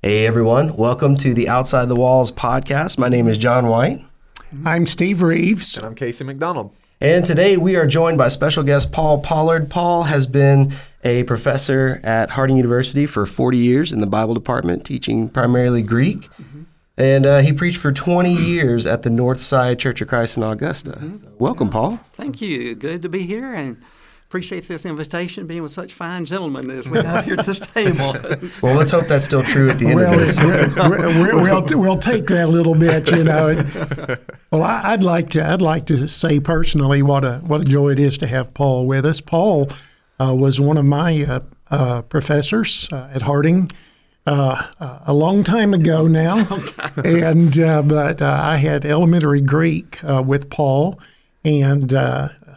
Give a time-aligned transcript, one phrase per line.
[0.00, 2.98] Hey everyone, welcome to the Outside the Walls podcast.
[2.98, 4.00] My name is John White.
[4.64, 5.76] I'm Steve Reeves.
[5.76, 6.72] And I'm Casey McDonald.
[7.00, 9.68] And today we are joined by special guest Paul Pollard.
[9.68, 10.72] Paul has been
[11.02, 16.30] a professor at Harding University for 40 years in the Bible department, teaching primarily Greek.
[16.30, 16.62] Mm-hmm.
[16.96, 20.92] And uh, he preached for 20 years at the Northside Church of Christ in Augusta.
[20.92, 21.14] Mm-hmm.
[21.14, 21.98] So welcome, Paul.
[22.12, 22.76] Thank you.
[22.76, 23.52] Good to be here.
[23.52, 23.78] And
[24.28, 28.14] appreciate this invitation, being with such fine gentlemen as we have here at this table.
[28.62, 30.38] well, let's hope that's still true at the end well, of this.
[30.38, 33.64] we will we'll take that a little bit, you know.
[34.50, 37.92] well, I, would like to I'd like to say personally what a what a joy
[37.92, 39.22] it is to have Paul with us.
[39.22, 39.70] Paul
[40.20, 41.40] uh, was one of my uh,
[41.70, 43.70] uh, professors uh, at Harding.
[44.26, 46.40] Uh, uh, a long time ago now,
[47.02, 47.56] and
[47.88, 51.00] but I had elementary Greek with Paul,
[51.46, 51.90] and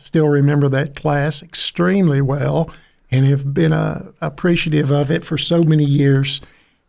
[0.02, 2.70] still remember that class extremely well
[3.12, 6.42] and have been uh, appreciative of it for so many years.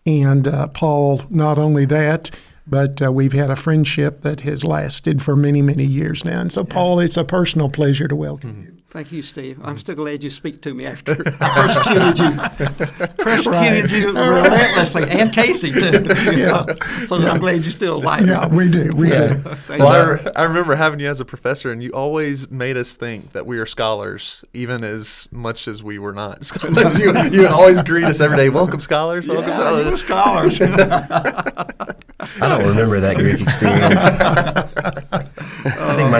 [0.06, 2.30] And uh, Paul, not only that,
[2.66, 6.40] but uh, we've had a friendship that has lasted for many, many years now.
[6.40, 8.76] And so, Paul, it's a personal pleasure to welcome mm-hmm.
[8.76, 8.81] you.
[8.92, 9.58] Thank you, Steve.
[9.64, 9.80] I'm mm.
[9.80, 14.02] still glad you speak to me after I persecuted you, persecuted right.
[14.02, 16.08] you relentlessly, and Casey too.
[16.42, 16.66] Yeah.
[17.06, 17.30] So yeah.
[17.30, 18.26] I'm glad you still like.
[18.26, 18.56] Yeah, me.
[18.58, 18.90] we do.
[18.94, 19.32] We yeah.
[19.32, 19.56] do.
[19.78, 23.32] well, I, I remember having you as a professor, and you always made us think
[23.32, 27.00] that we are scholars, even as much as we were not scholars.
[27.00, 28.50] you, you would always greet us every day.
[28.50, 29.26] Welcome, scholars.
[29.26, 30.56] Welcome, yeah, scholars.
[30.56, 30.60] scholars.
[30.60, 34.02] I don't remember that Greek experience.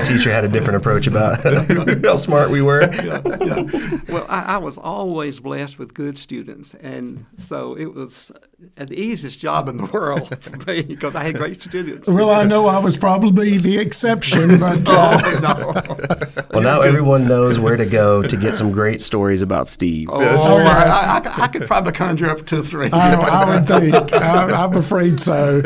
[0.02, 1.42] I think my teacher had a different approach about
[2.04, 2.82] how smart we were.
[2.82, 3.98] Yeah, yeah.
[4.08, 8.32] Well, I, I, was always blessed with good students, and so it was
[8.76, 12.08] the easiest job in the world for me because I had great students.
[12.08, 16.41] Well, I know I was probably the exception, but uh, oh, no.
[16.52, 20.10] Well, now everyone knows where to go to get some great stories about Steve.
[20.12, 21.02] Oh, oh yes.
[21.02, 22.90] I, I, I, could probably conjure up two or three.
[22.92, 24.12] I, I would think.
[24.12, 25.62] I, I'm afraid so.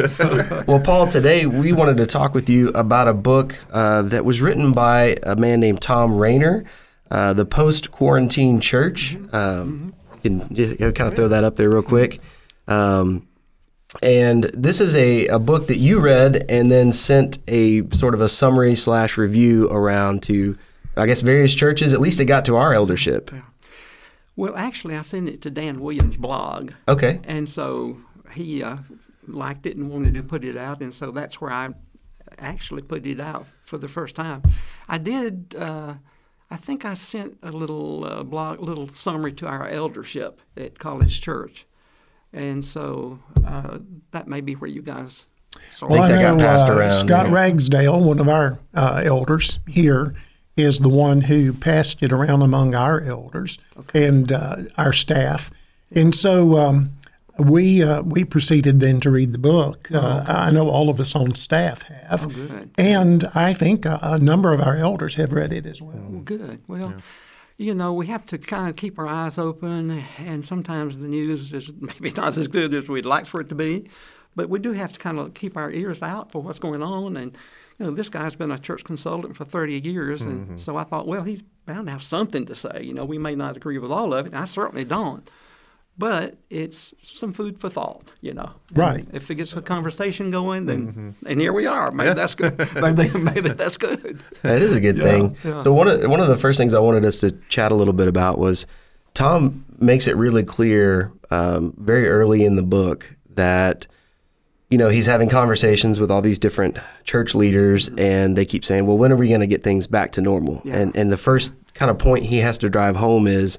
[0.69, 4.41] well, Paul, today we wanted to talk with you about a book uh, that was
[4.41, 6.65] written by a man named Thom Rainer,
[7.11, 9.17] uh, The Post Quarantine Church.
[9.17, 9.35] Mm-hmm.
[9.35, 12.21] Um, you can kind of throw that up there real quick.
[12.69, 13.27] Um,
[14.03, 18.21] and this is a, a book that you read and then sent a sort of
[18.21, 20.57] a summary slash review around to,
[20.97, 21.93] I guess, various churches.
[21.93, 23.31] At least it got to our eldership.
[24.35, 26.73] Well, actually, I sent it to Dan Williams' blog.
[26.89, 27.21] Okay.
[27.25, 27.99] And so
[28.33, 28.79] he uh,
[29.27, 31.71] liked it and wanted to put it out, and so that's where I
[32.39, 34.43] actually put it out for the first time.
[34.89, 35.55] I did.
[35.59, 35.95] Uh,
[36.51, 41.21] I think I sent a little uh, blog, little summary to our eldership at College
[41.21, 41.67] Church,
[42.33, 43.79] and so uh,
[44.13, 45.27] that may be where you guys.
[45.71, 46.93] Saw well, I think that got passed uh, around.
[46.93, 47.33] Scott yeah.
[47.33, 50.15] Ragsdale, one of our uh, elders here,
[50.57, 54.07] is the one who passed it around among our elders okay.
[54.07, 55.51] and uh, our staff,
[55.91, 56.59] and so.
[56.59, 56.91] Um,
[57.39, 59.91] we uh, we proceeded then to read the book.
[59.93, 63.99] Uh, oh, I know all of us on staff have, oh, and I think a,
[64.01, 65.97] a, number of our elders have read it as well.
[65.97, 66.63] well good.
[66.67, 66.91] Well.
[66.97, 67.01] Yeah.
[67.59, 71.55] You know, we have to kind of keep our eyes open, and sometimes the news
[71.55, 73.89] is maybe not as good as we'd like for it to be,
[74.35, 77.17] but we do have to kind of keep our ears out for what's going on.
[77.17, 77.37] And
[77.79, 80.57] you know, this guy's been a church consultant for 30 years, and mm-hmm.
[80.57, 82.83] so I thought, well, he's bound to have something to say.
[82.83, 84.35] You know, we may not agree with all of it.
[84.35, 85.29] I certainly don't
[85.99, 88.53] but it's some food for thought, you know.
[88.73, 89.07] Right.
[89.07, 91.27] And if it gets a conversation going, then mm-hmm.
[91.27, 91.91] and here we are.
[91.91, 92.15] Maybe yeah.
[92.15, 92.59] that's good.
[92.75, 94.23] maybe, maybe that's good.
[94.43, 95.05] That is a good yeah.
[95.05, 95.37] thing.
[95.45, 95.61] Yeah.
[95.61, 97.95] So one of one of the first things I wanted us to chat a little
[97.95, 98.67] bit about was
[99.15, 103.87] Thom makes it really clear um, very early in the book that
[104.71, 107.99] you know he's having conversations with all these different church leaders, mm-hmm.
[107.99, 110.63] and they keep saying, "Well, when are we going to get things back to normal?"
[110.65, 113.59] And and the first kind of point he has to drive home is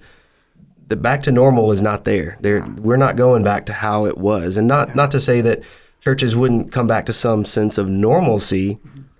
[0.88, 2.38] the back to normal is not there.
[2.42, 5.64] There, we're not going back to how it was, and not not to say that
[6.02, 8.78] churches wouldn't come back to some sense of normalcy,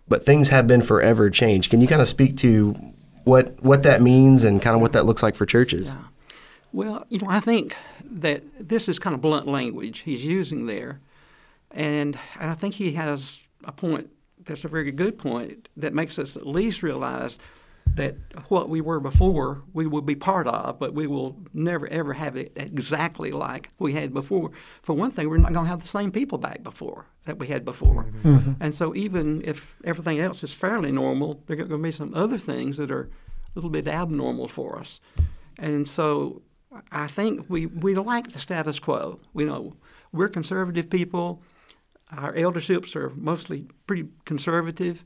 [0.08, 1.70] but things have been forever changed.
[1.70, 2.74] Can you kind of speak to
[3.24, 5.94] what what that means and kind of what that looks like for churches?
[5.94, 6.04] Yeah.
[6.74, 11.00] Well, you know, I think that this is kind of blunt language he's using there,
[11.78, 14.10] and I think he has a point
[14.44, 17.38] that's a very good point that makes us at least realize
[17.96, 18.16] that
[18.50, 22.36] what we were before we will be part of, but we will never ever have
[22.36, 24.52] it exactly like we had before.
[24.82, 27.48] For one thing, we're not going to have the same people back before that we
[27.48, 28.06] had before.
[28.24, 28.54] Mm-hmm.
[28.60, 32.14] And so even if everything else is fairly normal, there are going to be some
[32.16, 35.00] other things that are a little bit abnormal for us.
[35.60, 36.42] And so
[36.92, 39.20] I think we, we like the status quo.
[39.34, 39.76] We know
[40.12, 41.44] we're conservative people.
[42.12, 45.04] Our elderships are mostly pretty conservative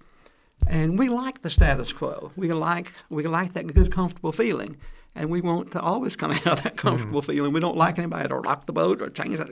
[0.67, 2.31] and we like the status quo.
[2.35, 4.77] We like we like that good, comfortable feeling,
[5.15, 7.31] and we want to always kind of have that comfortable mm-hmm.
[7.31, 7.53] feeling.
[7.53, 9.49] We don't like anybody to rock the boat or change that.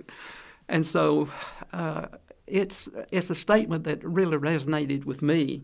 [0.68, 1.30] And so
[1.74, 2.08] uh,
[2.48, 5.64] it's it's a statement that really resonated with me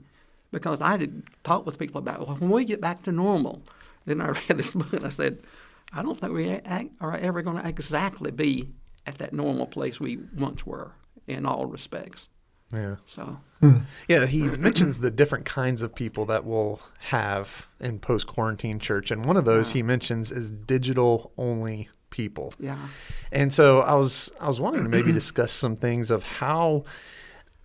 [0.51, 3.61] because I did talk with people about well, when we get back to normal.
[4.05, 5.39] Then I read this book and I said,
[5.91, 6.61] I don't think we
[7.01, 8.69] are ever going to exactly be
[9.07, 10.91] at that normal place we once were
[11.27, 12.30] in all respects.
[12.74, 12.95] Yeah.
[13.06, 13.39] So.
[13.60, 13.77] Hmm.
[14.07, 19.12] Yeah, he mentions the different kinds of people that we'll have in post quarantine church,
[19.12, 22.54] and one of those he mentions is digital only people.
[22.60, 22.77] Yeah.
[23.31, 26.83] And so I was I was wanting to maybe discuss some things of how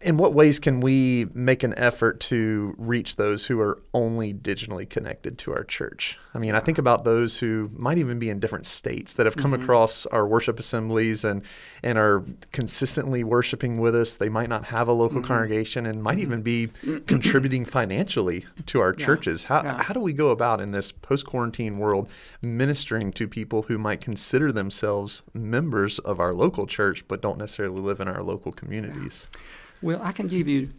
[0.03, 4.89] in what ways can we make an effort to reach those who are only digitally
[4.89, 6.19] connected to our church?
[6.33, 9.37] I mean, I think about those who might even be in different states that have
[9.37, 9.63] come mm-hmm.
[9.63, 11.43] across our worship assemblies and
[11.83, 14.15] and are consistently worshiping with us.
[14.15, 15.27] They might not have a local mm-hmm.
[15.27, 16.69] congregation and might even be
[17.07, 19.05] contributing financially to our yeah.
[19.05, 19.45] churches.
[19.45, 19.83] How yeah.
[19.83, 22.09] how do we go about in this post quarantine world
[22.41, 27.83] ministering to people who might consider themselves members of our local church but don't necessarily
[27.83, 29.29] live in our local communities?
[29.31, 29.41] Yeah.
[29.83, 30.71] Well, I can give you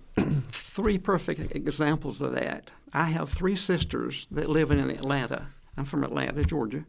[0.50, 2.72] three perfect examples of that.
[2.94, 5.48] I have three sisters that live in Atlanta.
[5.78, 6.86] I'm from Atlanta, Georgia,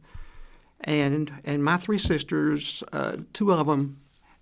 [0.80, 4.00] and and my three sisters, uh, two of them,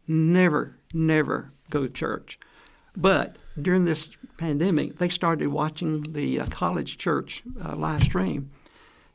[0.08, 2.38] never never go to church,
[2.96, 8.50] but during this pandemic, they started watching the uh, college church uh, live stream,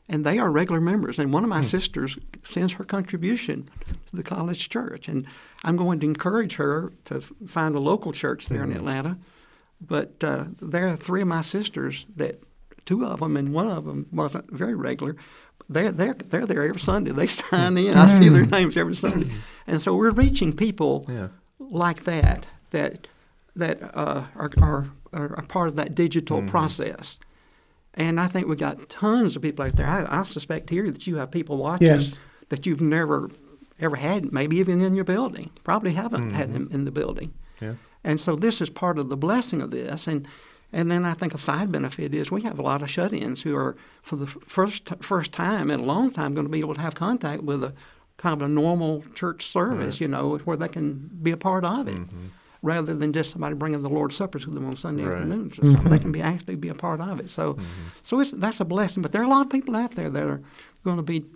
[0.08, 1.18] and they are regular members.
[1.18, 1.64] And one of my hmm.
[1.64, 3.68] sisters sends her contribution
[4.06, 5.26] to the college church, and
[5.64, 8.72] I'm going to encourage her to find a local church there mm-hmm.
[8.72, 9.18] in Atlanta.
[9.80, 12.42] But uh, there are three of my sisters that
[12.84, 15.16] two of them and one of them wasn't very regular.
[15.68, 17.10] They're, they're, they're there every Sunday.
[17.10, 17.94] They sign in.
[17.94, 18.52] I see their mm.
[18.52, 19.32] names every Sunday.
[19.66, 21.28] And so we're reaching people yeah.
[21.58, 23.08] like that that
[23.56, 26.48] that uh, are, are, are part of that digital mm-hmm.
[26.48, 27.18] process.
[27.94, 29.86] And I think we've got tons of people out there.
[29.86, 32.18] I, I suspect here that you have people watching yes.
[32.50, 33.30] that you've never
[33.78, 35.50] ever had, maybe even in your building.
[35.64, 36.34] Probably haven't mm-hmm.
[36.34, 37.34] had them in the building.
[37.60, 37.74] Yeah.
[38.04, 40.06] And so this is part of the blessing of this.
[40.06, 40.26] And
[40.72, 43.56] and then I think a side benefit is we have a lot of shut-ins who
[43.56, 46.80] are for the first first time in a long time going to be able to
[46.80, 47.72] have contact with a
[48.16, 50.00] kind of a normal church service, right.
[50.00, 51.94] you know, where they can be a part of it.
[51.94, 52.26] Mm-hmm.
[52.62, 55.18] Rather than just somebody bringing the Lord's Supper to them on Sunday right.
[55.18, 55.88] afternoons or something, mm-hmm.
[55.90, 57.30] they can be actually be a part of it.
[57.30, 57.62] So, mm-hmm.
[58.02, 59.02] so it's, that's a blessing.
[59.02, 60.42] But there are a lot of people out there that are
[60.82, 61.26] going to be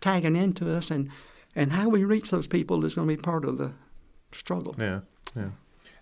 [0.00, 1.10] tagging into us, and
[1.56, 3.72] and how we reach those people is going to be part of the
[4.30, 4.76] struggle.
[4.78, 5.00] Yeah,
[5.34, 5.48] yeah.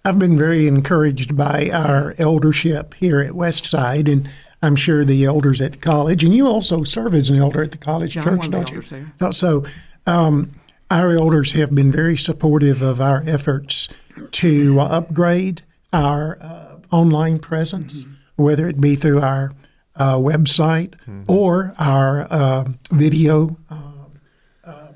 [0.04, 4.28] I've been very encouraged by our eldership here at Westside, and
[4.62, 7.70] I'm sure the elders at the college, and you also serve as an elder at
[7.70, 8.82] the college yeah, church, don't you?
[8.82, 9.32] There.
[9.32, 9.64] So,
[10.06, 10.52] um,
[10.90, 13.88] our elders have been very supportive of our efforts
[14.32, 15.62] to uh, upgrade
[15.92, 18.42] our uh, online presence, mm-hmm.
[18.42, 19.52] whether it be through our
[19.96, 21.22] uh, website mm-hmm.
[21.28, 23.83] or our uh, video uh,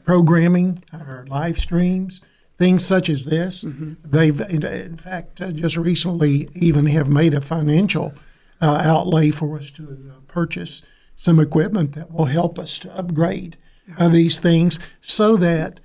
[0.08, 2.22] programming, our live streams,
[2.56, 3.62] things such as this.
[3.62, 3.92] Mm-hmm.
[4.02, 8.14] They've, in fact, uh, just recently even have made a financial
[8.58, 10.82] uh, outlay for us to uh, purchase
[11.14, 13.58] some equipment that will help us to upgrade
[13.98, 15.78] uh, these things so that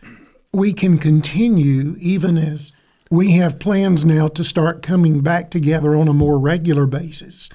[0.53, 2.71] we can continue even as
[3.11, 7.49] we have plans now to start coming back together on a more regular basis.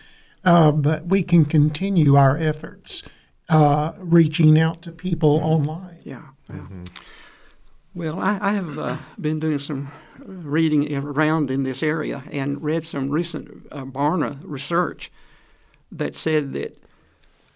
[0.44, 3.02] Uh, but we can continue our efforts
[3.48, 5.96] uh, reaching out to people online.
[6.04, 6.28] Yeah.
[6.50, 6.84] Mm-hmm.
[7.94, 12.84] Well, I, I have uh, been doing some reading around in this area and read
[12.84, 15.10] some recent uh, Barna research
[15.90, 16.76] that said that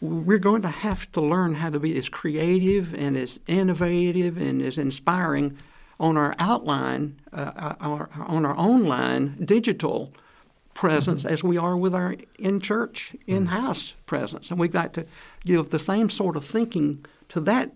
[0.00, 4.60] we're going to have to learn how to be as creative and as innovative and
[4.60, 5.56] as inspiring
[6.00, 10.12] on our outline, uh, our, uh, on our online digital
[10.74, 11.32] presence mm-hmm.
[11.32, 14.04] as we are with our in church, in house mm-hmm.
[14.06, 14.50] presence.
[14.50, 15.06] And we've got to
[15.44, 17.72] give the same sort of thinking to that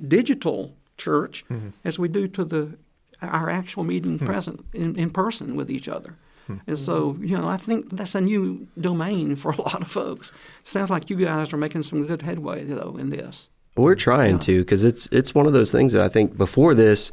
[0.00, 1.70] digital church mm-hmm.
[1.84, 2.78] as we do to the
[3.20, 4.26] our actual meeting mm-hmm.
[4.26, 6.16] present in, in person with each other.
[6.48, 6.70] Mm-hmm.
[6.70, 10.32] And so, you know, I think that's a new domain for a lot of folks.
[10.62, 13.48] Sounds like you guys are making some good headway, though, in this.
[13.76, 14.40] We're trying yeah.
[14.40, 17.10] to because it's it's one of those things that I think before this,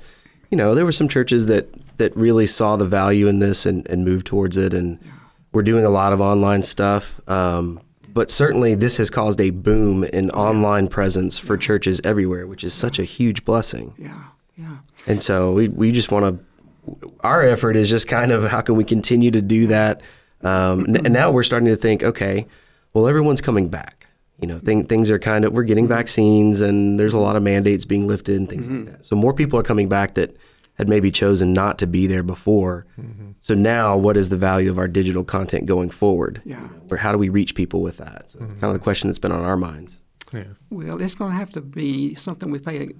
[0.51, 3.87] you know, there were some churches that that really saw the value in this and,
[3.87, 5.11] and moved towards it, and yeah.
[5.53, 7.21] we're doing a lot of online stuff.
[7.29, 7.79] Um,
[8.19, 12.73] but certainly this has caused a boom in online presence for churches everywhere, which is
[12.73, 13.93] such a huge blessing.
[13.97, 14.23] Yeah,
[14.57, 14.79] yeah.
[15.07, 18.75] And so we, we just want to, our effort is just kind of how can
[18.75, 20.01] we continue to do that?
[20.41, 22.45] Um, and now we're starting to think, okay,
[22.93, 24.07] well, everyone's coming back.
[24.41, 27.43] You know, thing, things are kind of, we're getting vaccines and there's a lot of
[27.43, 28.87] mandates being lifted and things mm-hmm.
[28.87, 29.05] like that.
[29.05, 30.35] So more people are coming back that
[30.79, 32.85] had maybe chosen not to be there before.
[32.97, 33.31] Mm-hmm.
[33.41, 36.41] So now, what is the value of our digital content going forward?
[36.45, 36.69] Yeah.
[36.89, 38.29] Or how do we reach people with that?
[38.29, 38.61] So it's mm-hmm.
[38.61, 39.99] kind of the question that's been on our minds.
[40.33, 40.45] Yeah.
[40.69, 42.93] Well, it's going to have to be something we pay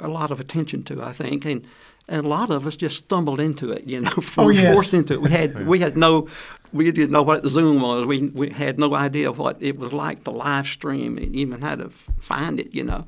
[0.00, 1.46] a, a lot of attention to, I think.
[1.46, 1.66] And
[2.08, 4.74] and a lot of us just stumbled into it, you know, for, Oh, yes.
[4.74, 5.22] forced into it.
[5.22, 6.28] We had we had no,
[6.72, 8.04] we didn't know what the Zoom was.
[8.04, 11.76] We we had no idea what it was like to live stream and even how
[11.76, 13.06] to find it, you know,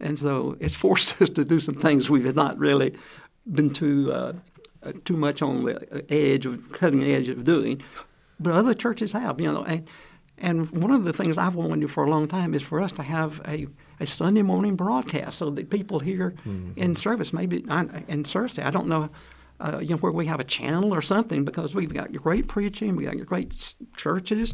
[0.00, 2.94] and so it's forced us to do some things we had not really
[3.50, 4.32] been too uh,
[5.04, 7.82] too much on the edge of cutting edge of doing,
[8.38, 9.86] but other churches have, you know, and
[10.38, 13.02] and one of the things I've wanted for a long time is for us to
[13.02, 13.66] have a,
[14.00, 16.34] a Sunday morning broadcast so that people here
[16.76, 19.08] in service, maybe in Searcy, I don't know,
[19.60, 22.96] uh, you know, where we have a channel or something because we've got great preaching,
[22.96, 24.52] we've got great s- churches,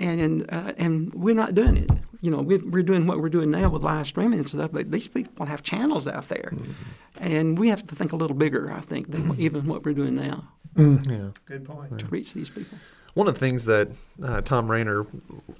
[0.00, 1.90] and uh, and we're not doing it.
[2.22, 4.90] You know, we're, we're doing what we're doing now with live streaming and stuff, but
[4.90, 6.72] these people have channels out there, mm-hmm.
[7.16, 9.40] and we have to think a little bigger, I think, than mm-hmm.
[9.40, 11.10] even what we're doing now mm-hmm.
[11.10, 11.30] Yeah.
[11.46, 11.98] Good point.
[11.98, 12.78] to reach these people.
[13.14, 13.88] One of the things that
[14.22, 15.04] uh, Thom Rainer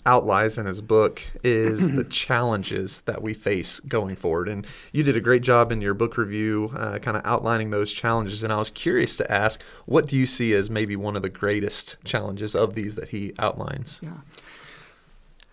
[0.07, 4.49] outlines in his book is the challenges that we face going forward.
[4.49, 7.93] And you did a great job in your book review, uh, kind of outlining those
[7.93, 8.43] challenges.
[8.43, 11.29] And I was curious to ask, what do you see as maybe one of the
[11.29, 14.01] greatest challenges of these that he outlines?
[14.03, 14.19] Yeah.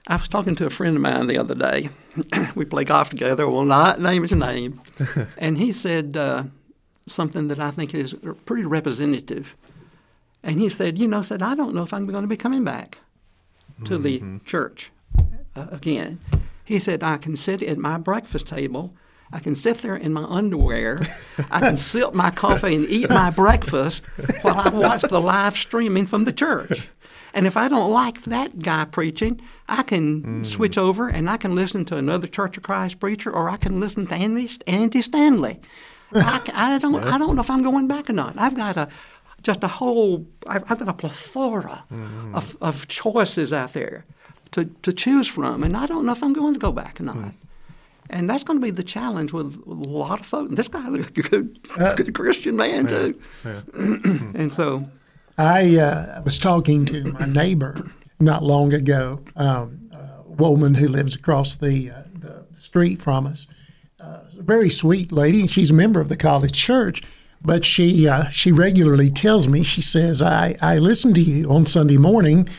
[0.10, 1.90] I was talking to a friend of mine the other day.
[2.56, 3.48] we play golf together.
[3.48, 4.82] Will not name his name.
[5.38, 6.44] and he said uh,
[7.08, 9.58] something that I think is pretty representative.
[10.48, 12.64] And he said, You know, said, I don't know if I'm going to be coming
[12.64, 13.00] back
[13.84, 14.92] to the church
[15.56, 16.20] uh, again.
[16.64, 18.96] He said, I can sit at my breakfast table.
[19.32, 21.00] I can sit there in my underwear.
[21.52, 24.06] I can sip my coffee and eat my breakfast
[24.42, 26.88] while I watch the live streaming from the church.
[27.34, 31.56] And if I don't like that guy preaching, I can switch over and I can
[31.56, 35.60] listen to another Church of Christ preacher, or I can listen to Andy, Andy Stanley.
[36.14, 36.96] I, I don't.
[36.96, 38.38] I don't know if I'm going back or not.
[38.38, 38.88] I've got a
[39.48, 40.28] just a whole.
[40.46, 41.86] I've, I've got a plethora
[42.34, 44.06] of, of choices out there
[44.52, 47.04] to, to choose from, and I don't know if I'm going to go back or
[47.04, 47.18] not.
[48.10, 50.54] And that's going to be the challenge with, with a lot of folks.
[50.56, 51.60] This guy's a good,
[51.96, 53.20] good Christian man too,
[54.36, 54.90] and so
[55.38, 57.90] I uh, was talking to my neighbor
[58.20, 63.48] not long ago, um, a woman who lives across the, uh, the street from us.
[64.00, 67.02] Uh, a very sweet lady, and she's a member of the college church.
[67.48, 71.66] But she uh, she regularly tells me, she says, I, I listen to you on
[71.66, 72.50] Sunday morning,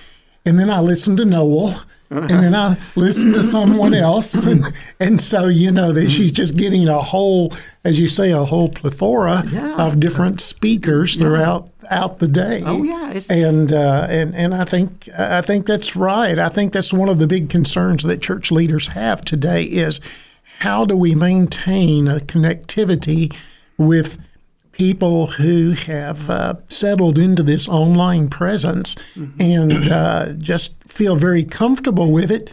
[0.47, 4.47] and then I listen to Noel, and then I listen to someone else.
[4.47, 4.64] And,
[4.99, 7.52] and so, you know, that she's just getting a whole,
[7.85, 9.76] as you say, a whole plethora Yeah.
[9.76, 12.62] of different speakers throughout out the day.
[12.64, 16.38] Oh, yeah, and uh, and and I think I think that's right.
[16.38, 20.00] I think that's one of the big concerns that church leaders have today is
[20.61, 23.35] how do we maintain a connectivity
[23.76, 24.16] with
[24.78, 28.94] people who have uh, settled into this online presence
[29.38, 32.50] and uh, just feel very comfortable with it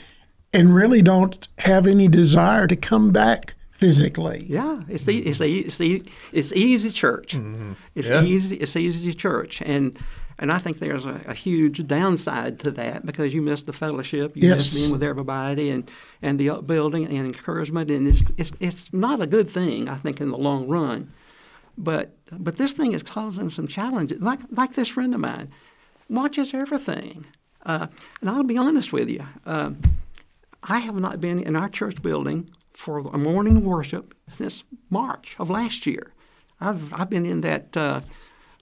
[0.52, 4.44] and really don't have any desire to come back physically.
[4.50, 6.04] Yeah, it's the it's the it's the
[6.34, 7.36] it's easy church.
[7.94, 8.24] It's Yeah.
[8.24, 9.98] easy it's easy church, and
[10.40, 14.36] and I think there's a, a huge downside to that because you miss the fellowship,
[14.36, 15.90] you miss being with everybody, and
[16.22, 20.20] and the upbuilding and encouragement, and it's it's it's not a good thing I think
[20.20, 21.12] in the long run.
[21.78, 24.22] But but this thing is causing some challenges.
[24.22, 25.52] Like like this friend of mine,
[26.10, 27.26] watches everything,
[27.66, 27.88] uh,
[28.22, 29.26] and I'll be honest with you.
[29.46, 29.82] Um,
[30.64, 35.50] I have not been in our church building for a morning worship since March of
[35.50, 36.14] last year.
[36.60, 38.02] I've I've been in that uh,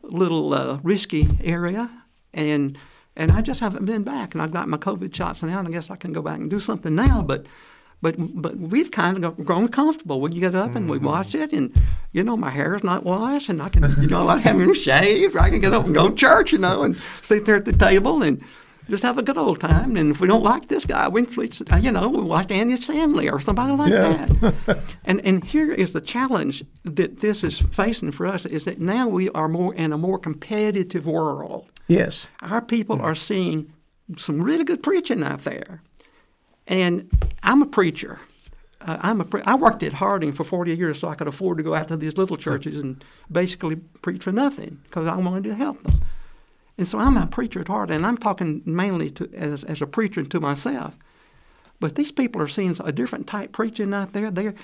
[0.01, 1.89] little uh, risky area,
[2.33, 2.77] and
[3.15, 4.33] and I just haven't been back.
[4.33, 6.49] And I've got my COVID shots now, and I guess I can go back and
[6.49, 7.21] do something now.
[7.21, 7.45] But
[8.03, 10.21] but but we've kind of grown comfortable.
[10.21, 11.07] We get up and we mm-hmm.
[11.07, 11.73] watch it, and
[12.11, 15.35] you know my hair is not washed, and I can you know I haven't shaved.
[15.37, 17.73] I can get up and go to church, you know, and sit there at the
[17.73, 18.43] table and
[18.89, 19.95] just have a good old time.
[19.95, 22.75] And if we don't like this guy, we can, fleet- you know, we watch Andy
[22.75, 24.25] Stanley or somebody like Yeah.
[24.41, 24.79] that.
[25.05, 29.07] and and here is the challenge that this is facing for us is that now
[29.07, 31.69] we are more in a more competitive world.
[31.87, 32.27] Yes.
[32.41, 33.03] Our people mm.
[33.03, 33.71] are seeing
[34.17, 35.81] some really good preaching out there,
[36.67, 37.09] and
[37.41, 38.19] I'm a preacher.
[38.81, 41.57] Uh, I'm a pre- I worked at Harding for 40 years so I could afford
[41.57, 45.45] to go out to these little churches and basically preach for nothing because I wanted
[45.45, 46.01] to help them.
[46.77, 49.87] And so I'm a preacher at heart, and I'm talking mainly to as, as a
[49.87, 50.97] preacher to myself.
[51.79, 54.31] But these people are seeing a different type preaching out there.
[54.31, 54.55] They're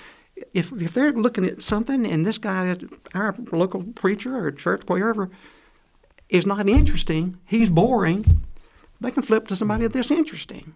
[0.53, 2.75] if if they're looking at something and this guy,
[3.13, 5.29] our local preacher or church, wherever,
[6.29, 8.41] is not interesting, he's boring,
[9.01, 10.73] they can flip to somebody that's interesting.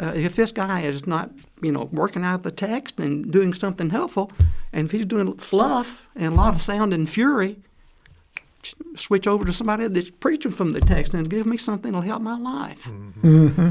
[0.00, 3.90] Uh, if this guy is not, you know, working out the text and doing something
[3.90, 4.30] helpful,
[4.72, 7.56] and if he's doing fluff and a lot of sound and fury,
[8.96, 12.22] switch over to somebody that's preaching from the text and give me something that'll help
[12.22, 12.86] my life.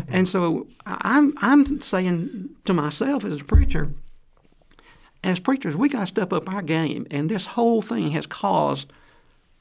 [0.09, 3.93] And so I'm I'm saying to myself as a preacher,
[5.23, 7.05] as preachers, we got to step up our game.
[7.11, 8.91] And this whole thing has caused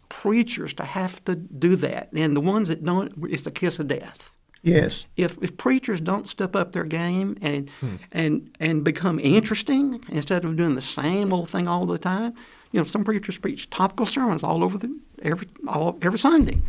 [0.09, 2.11] preachers to have to do that.
[2.13, 4.33] And the ones that don't, it's the kiss of death.
[4.67, 5.07] Yes.
[5.17, 7.71] If, if preachers don't step up their game and
[8.11, 12.35] and and become interesting instead of doing the same old thing all the time,
[12.73, 14.93] you know, some preachers preach topical sermons all over the
[15.23, 16.63] every all every Sunday.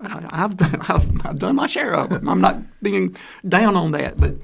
[0.00, 2.28] Uh, I've, done, I've I've done my share of them.
[2.28, 3.16] I'm not being
[3.48, 4.34] down on that, but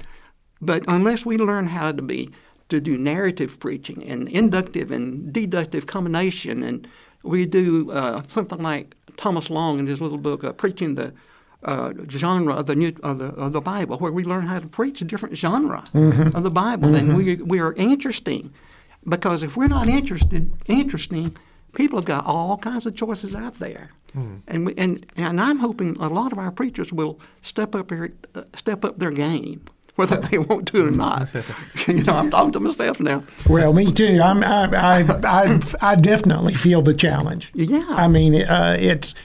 [0.61, 2.29] but unless we learn how to be
[2.69, 6.87] to do narrative preaching and inductive and deductive combination, and
[7.21, 11.13] we do uh, something like Thomas Long in his little book, uh, preaching the
[11.65, 14.67] uh, genre of the new of the, of the Bible, where we learn how to
[14.67, 16.35] preach a different genre Mm-hmm.
[16.35, 18.51] of the Bible, and we we are interesting,
[19.07, 21.35] because if we're not interested interesting,
[21.73, 23.89] people have got all kinds of choices out there,
[24.47, 28.11] and we, and and I'm hoping a lot of our preachers will step up their
[28.35, 29.61] uh, step up their game,
[29.95, 31.29] whether they want to or not.
[31.87, 33.23] you know, I'm talking to myself now.
[33.49, 34.19] Well, me too.
[34.23, 37.51] I'm, I, I, I, I definitely feel the challenge.
[37.55, 37.85] Yeah.
[37.89, 39.15] I mean, uh, it's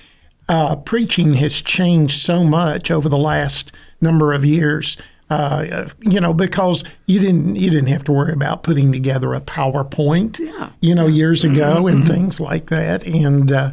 [0.48, 4.96] uh, preaching has changed so much over the last number of years.
[5.30, 9.40] Uh, you know, because you didn't you didn't have to worry about putting together a
[9.42, 10.38] PowerPoint.
[10.38, 10.70] Yeah.
[10.80, 13.72] You know, years ago and things like that, and uh,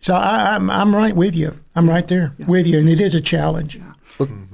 [0.00, 1.60] so I, I'm I'm right with you.
[1.76, 3.80] I'm right there with you, and it is a challenge.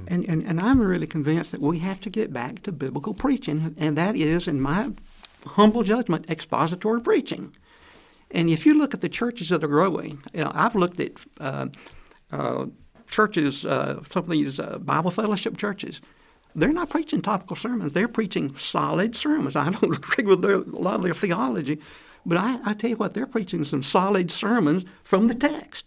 [0.07, 3.73] And, and, and I'm really convinced that we have to get back to biblical preaching,
[3.79, 4.91] and that is, in my
[5.47, 7.55] humble judgment, expository preaching.
[8.31, 11.11] And if you look at the churches that are growing, you know, I've looked at
[11.39, 11.67] uh,
[12.31, 12.65] uh,
[13.07, 16.01] churches, uh, some of these uh, Bible fellowship churches.
[16.55, 17.93] They're not preaching topical sermons.
[17.93, 19.55] They're preaching solid sermons.
[19.55, 21.79] I don't agree with their, a lot of their theology,
[22.25, 25.85] but I, I tell you what, they're preaching some solid sermons from the text.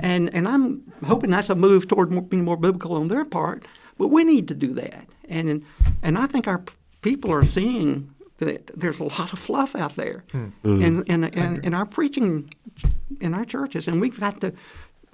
[0.00, 3.64] And, and I'm hoping that's a move toward more, being more biblical on their part,
[3.96, 5.06] but we need to do that.
[5.28, 5.64] And,
[6.02, 6.62] and I think our
[7.00, 11.74] people are seeing that there's a lot of fluff out there in, in, in, in
[11.74, 12.50] our preaching
[13.20, 14.52] in our churches, and we've got to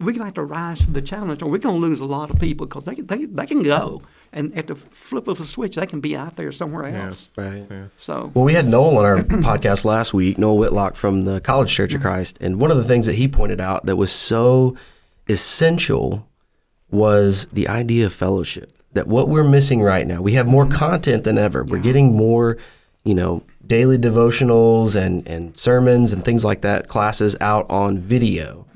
[0.01, 2.39] we've got to rise to the challenge, or we're going to lose a lot of
[2.39, 5.87] people because they, they they can go, and at the flip of a switch, they
[5.87, 7.31] can be out there somewhere else.
[7.37, 7.67] Right.
[7.99, 11.73] So Well, we had Noel on our podcast last week, Noel Whitlock from the College
[11.73, 12.09] Church of mm-hmm.
[12.09, 14.77] Christ, and one of the things that he pointed out that was so
[15.29, 16.29] essential
[16.91, 18.71] was the idea of fellowship.
[18.93, 21.65] That what we're missing right now, we have more content than ever.
[21.65, 22.59] We're getting more,
[23.05, 28.67] you know, daily devotionals and and sermons and things like that, classes out on video.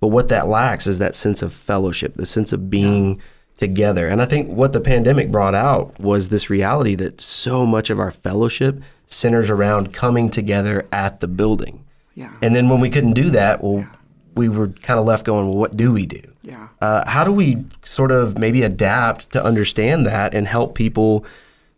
[0.00, 3.20] But what that lacks is that sense of fellowship, the sense of being
[3.56, 4.06] together.
[4.06, 7.98] And I think what the pandemic brought out was this reality that so much of
[7.98, 11.84] our fellowship centers around coming together at the building.
[12.14, 13.86] yeah, And then when we couldn't do that, well,
[14.34, 16.22] we were kind of left going, well, what do we do?
[16.42, 16.68] yeah.
[16.82, 21.24] Uh, how do we sort of maybe adapt to understand that and help people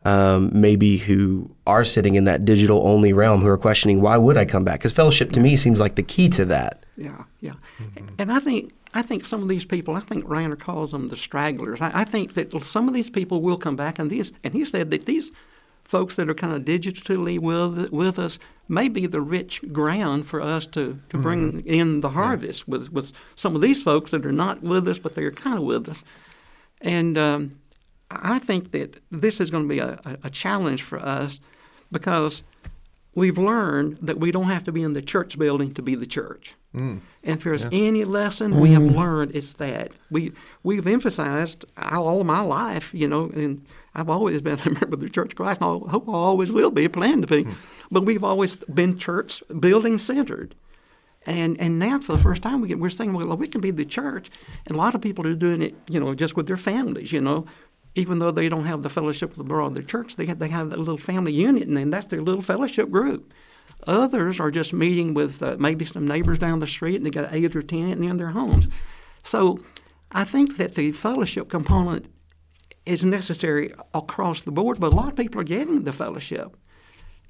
[0.05, 4.37] um, maybe who are sitting in that digital only realm who are questioning why would
[4.37, 4.81] I come back?
[4.81, 6.85] Because fellowship to me seems like the key to that.
[6.97, 7.55] Yeah, yeah.
[8.19, 11.17] And I think I think some of these people, I think Rainer calls them the
[11.17, 11.81] stragglers.
[11.81, 14.65] I, I think that some of these people will come back, and these, and he
[14.65, 15.31] said that these
[15.85, 20.41] folks that are kind of digitally with with us may be the rich ground for
[20.43, 24.33] us to, to bring in the harvest with with some of these folks that are
[24.33, 26.05] not with us, but they're kind of with us.
[26.81, 27.59] And um,
[28.11, 31.41] I think that this is going to be a, a, a challenge for us
[31.93, 32.43] because
[33.15, 36.07] we've learned that we don't have to be in the church building to be the
[36.07, 36.55] church.
[36.75, 37.01] Mm.
[37.25, 38.95] And if there's any lesson we have mm.
[38.95, 39.93] learned, it's that.
[40.11, 44.95] We we've emphasized all of my life, you know, and I've always been a member
[44.95, 47.43] of the Church of Christ, and I hope I always will be, plan to be.
[47.45, 47.53] Hmm.
[47.91, 50.55] But we've always been church building centered.
[51.27, 53.71] And and now for the first time we get, we're saying well we can be
[53.71, 54.31] the church,
[54.67, 57.21] and a lot of people are doing it you know just with their families you
[57.21, 57.47] know,
[57.99, 60.39] even though they don't have the fellowship of the broad of the church they have,
[60.39, 63.33] they have that little family unit and then that's their little fellowship group.
[63.87, 67.33] Others are just meeting with uh, maybe some neighbors down the street and they got
[67.33, 68.69] eight or ten in their homes.
[69.23, 69.59] So
[70.13, 72.07] I think that the fellowship component
[72.87, 76.57] is necessary across the board, but a lot of people are getting the fellowship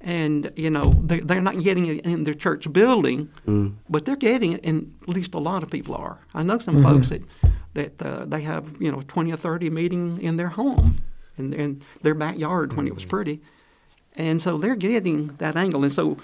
[0.01, 3.29] and you know they, they're not getting it in their church building,
[3.89, 6.19] but they're getting it, and at least a lot of people are.
[6.33, 7.21] I know some folks that
[7.73, 10.97] that uh, they have you know twenty or thirty meeting in their home,
[11.37, 13.09] in, in their backyard when it was mm-hmm.
[13.09, 13.41] pretty,
[14.15, 15.83] and so they're getting that angle.
[15.83, 16.17] And so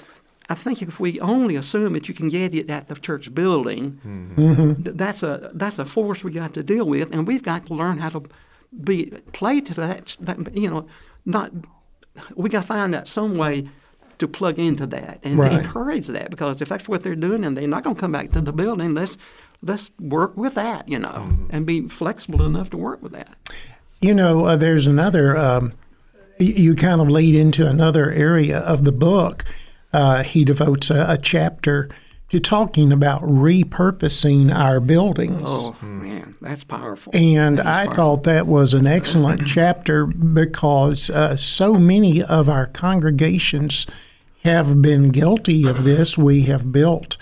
[0.49, 3.99] I think if we only assume that you can get it at the church building,
[4.05, 4.41] mm-hmm.
[4.41, 4.84] Mm-hmm.
[4.84, 7.73] th- that's a that's a force we got to deal with, and we've got to
[7.73, 8.23] learn how to
[8.84, 10.17] be play to that.
[10.19, 10.88] that you know,
[11.25, 11.51] not
[12.36, 13.65] we got to find out some way
[14.17, 15.51] to plug into that and Right.
[15.51, 18.12] to encourage that because if that's what they're doing and they're not going to come
[18.12, 19.17] back to the building, let's
[19.65, 23.36] let's work with that, you know, and be flexible enough to work with that.
[23.99, 25.73] You know, uh, there's another, um,
[26.39, 29.43] you kind of lead into another area of the book
[29.95, 31.88] uh, he devotes a, a, chapter
[32.28, 35.43] to talking about repurposing our buildings.
[35.45, 37.13] Oh man, that's powerful.
[37.15, 37.95] And that's I powerful.
[37.95, 43.88] thought that was an excellent chapter because uh, so many of our congregations
[44.43, 46.17] have been guilty of this.
[46.17, 47.15] We have built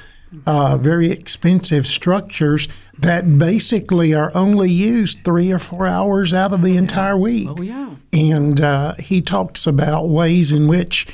[0.45, 2.67] uh, very expensive structures
[2.97, 7.49] that basically are only used three or four hours out of the entire week.
[7.49, 7.95] Oh yeah.
[8.11, 11.07] And uh, he talks about ways in which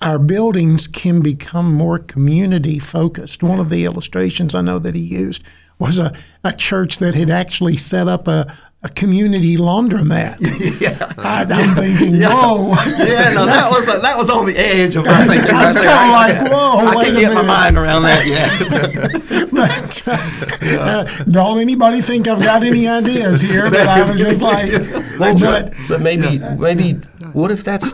[0.00, 3.42] our buildings can become more community focused.
[3.42, 5.42] One of the illustrations I know that he used
[5.78, 10.38] was a, a church that had actually set up a, a community laundromat.
[10.80, 11.12] yeah.
[11.18, 12.70] I, am thinking, whoa.
[12.86, 15.54] Yeah, no, that was that was on the edge of my thinking.
[15.54, 18.26] I was kind of like, whoa, I wait can a get my mind around that.
[18.26, 19.46] Yeah.
[19.52, 23.68] but uh, uh, don't anybody think I've got any ideas here?
[23.70, 24.72] But I was just like,
[25.18, 26.92] Well, but but, but maybe maybe
[27.34, 27.92] what if that's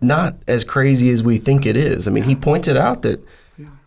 [0.00, 2.08] not as crazy as we think it is?
[2.08, 3.20] I mean, he pointed out that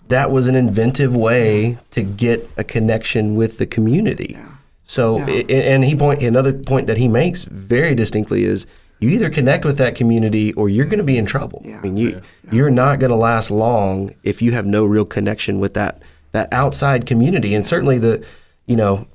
[0.10, 4.38] that was an inventive way to get a connection with the community.
[4.88, 5.26] So, Yeah.
[5.50, 8.66] i- and he point another point that he makes very distinctly is
[9.00, 11.62] you either connect with that community or you're going to be in trouble.
[11.66, 11.80] Yeah.
[11.80, 12.22] I mean, you
[12.52, 16.48] you're not going to last long if you have no real connection with that that
[16.52, 18.24] outside community, and certainly the
[18.68, 19.08] you know.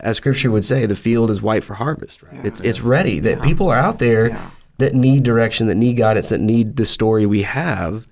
[0.00, 2.22] As Scripture would say, the field is white for harvest.
[2.22, 2.42] Right?
[2.46, 3.20] it's it's ready.
[3.20, 4.38] That people are out there Yeah.
[4.78, 8.06] that need direction, that need guidance, that need the story we have.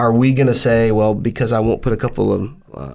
[0.00, 2.92] Are we going to say, well, because I won't put a couple of uh,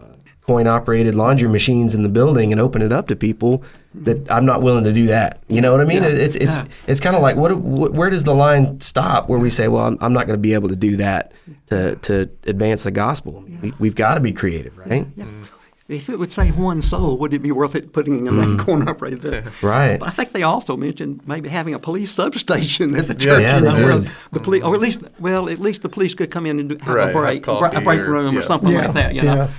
[0.47, 4.45] coin operated laundry machines in the building and open it up to people, that I'm
[4.45, 5.41] not willing to do that?
[5.47, 6.03] You know what I mean?
[6.03, 6.09] Yeah.
[6.09, 6.65] It's it's Yeah.
[6.87, 9.85] it's kind of like what, what where does the line stop where we say, well,
[9.85, 11.31] I'm, I'm not going to be able to do that
[11.67, 13.43] to to advance the gospel.
[13.61, 15.07] We, we've got to be creative, right?
[15.15, 15.25] Yeah.
[15.87, 18.59] If it would save one soul, would it be worth it putting in that mm.
[18.59, 19.43] corner right there?
[19.61, 20.01] Right.
[20.01, 23.41] I think they also mentioned maybe having a police substation at the church.
[23.41, 24.11] Yeah, you they know, did.
[24.31, 26.77] the police, or at least, well, at least the police could come in and do,
[26.77, 28.45] have Right, a break, coffee a break or- room or yeah.
[28.45, 29.15] something Yeah, like that.
[29.15, 29.49] You know, yeah.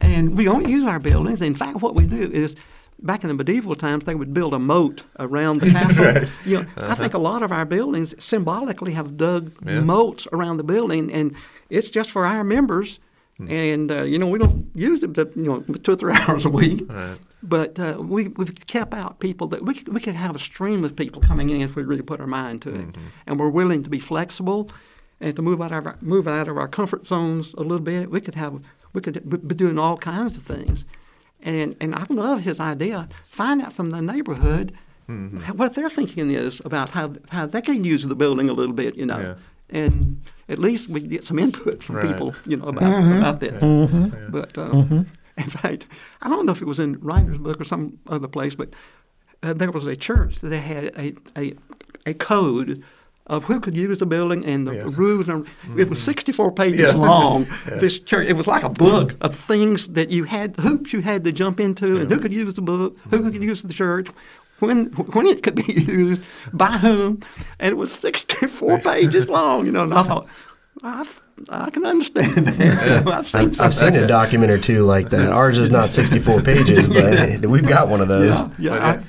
[0.00, 1.42] And we don't use our buildings.
[1.42, 2.56] In fact, what we do is.
[3.02, 6.30] Back in the medieval times, they would build a moat around the castle.
[6.44, 9.80] You know, I think a lot of our buildings symbolically have dug Yeah.
[9.80, 11.34] moats around the building, and
[11.70, 13.00] it's just for our members.
[13.48, 16.44] And uh, you know, we don't use it, but, you know, two or three hours
[16.44, 16.82] a week.
[16.90, 17.16] Right.
[17.42, 20.84] But uh, we, we've kept out people that we could, we could have a stream
[20.84, 22.96] of people coming in if we really put our mind to it.
[23.26, 24.68] And we're willing to be flexible
[25.22, 28.10] and to move out of our, move out of our comfort zones a little bit.
[28.10, 28.60] We could have
[28.92, 30.84] we could be doing all kinds of things.
[31.42, 33.08] And and I love his idea.
[33.24, 34.72] Find out from the neighborhood
[35.08, 38.74] how- what their thinking is about how how they can use the building a little
[38.74, 39.18] bit, you know.
[39.20, 39.34] Yeah.
[39.80, 42.06] And at least we get some input from Right.
[42.08, 43.62] people, you know, about about this.
[44.30, 44.84] But uh,
[45.38, 45.86] in fact,
[46.22, 48.68] I don't know if it was in Rainer's book or some other place, but
[49.42, 51.54] uh, there was a church that had a, a,
[52.06, 52.82] a code
[53.30, 54.98] of who could use the building and the Yes.
[54.98, 55.28] rules.
[55.28, 55.46] And
[55.78, 56.12] it was mm-hmm.
[56.12, 56.96] 64 pages Yeah.
[56.96, 57.46] long.
[57.66, 61.24] This church, it was like a book of things that you had, hoops you had
[61.24, 63.30] to jump into, and who could use the book, who mm-hmm.
[63.30, 64.08] could use the church.
[64.58, 67.20] When, when it could be used, by whom,
[67.58, 69.84] and it was 64 pages long, you know.
[69.84, 70.26] And I thought,
[70.82, 73.06] I've, I can understand that.
[73.06, 75.30] I've seen I've, I've seen a document or two like that.
[75.32, 78.36] Ours is not 64 pages, but we've got one of those.
[78.58, 79.00] Yeah, yeah, I-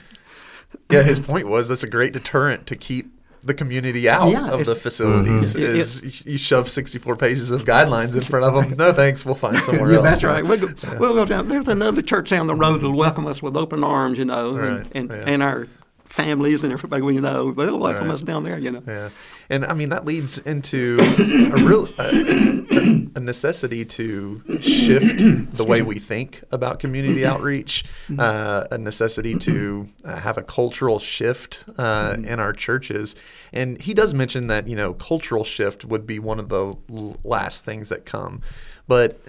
[0.89, 3.10] Yeah, his point was that's a great deterrent to keep
[3.43, 5.55] the community out Yeah, of the facilities.
[5.55, 5.59] Mhm.
[5.61, 8.77] It- Is you- you shove sixty-four pages of guidelines in front of them?
[8.77, 9.25] No, thanks.
[9.25, 10.05] We'll find somewhere Yeah, else.
[10.05, 10.45] that's right.
[10.45, 11.47] We'll go, we'll go down.
[11.49, 14.69] There's another church down the road that'll welcome us with open arms, you know, Right,
[14.69, 15.23] and, and, yeah.
[15.33, 15.67] and our
[16.11, 17.51] families and everybody we know.
[17.51, 18.13] They'll welcome Right.
[18.13, 18.83] us down there, you know.
[18.87, 19.09] Yeah,
[19.49, 25.19] and I mean that leads into a real a, a necessity to shift
[25.55, 27.85] the way we think about community outreach,
[28.19, 33.15] uh, a necessity to uh, have a cultural shift uh, in our churches.
[33.53, 36.75] And he does mention that you know cultural shift would be one of the
[37.23, 38.41] last things that come,
[38.87, 39.19] but.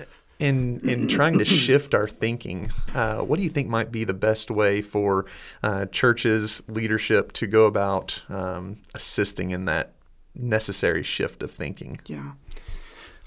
[0.43, 4.13] In, in trying to shift our thinking, uh, what do you think might be the
[4.13, 5.25] best way for
[5.63, 9.95] uh, churches, leadership to go about um, assisting in that
[10.35, 12.01] necessary shift of thinking?
[12.07, 12.33] Yeah.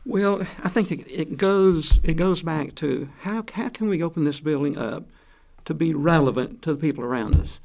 [0.05, 4.25] Well, I think it, it goes it goes back to how how can we open
[4.25, 5.05] this building up
[5.63, 7.61] to be relevant to the people around us,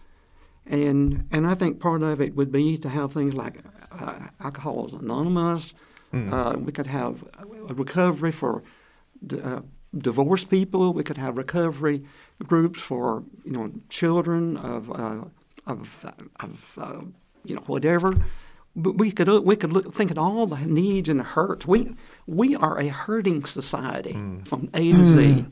[0.64, 3.58] and and I think part of it would be to have things like
[3.90, 5.74] uh, Alcoholics Anonymous.
[6.12, 7.22] Uh, we could have
[7.68, 8.64] a recovery for
[9.42, 9.60] uh,
[9.96, 10.92] divorced people.
[10.92, 12.02] We could have recovery
[12.42, 15.24] groups for you know children of uh,
[15.66, 16.06] of
[16.40, 17.00] of uh,
[17.44, 18.14] you know whatever.
[18.76, 21.66] But we could we could look, think at all the needs and the hurts.
[21.66, 21.94] We
[22.26, 24.12] we are a hurting society
[24.44, 25.46] from A to Z,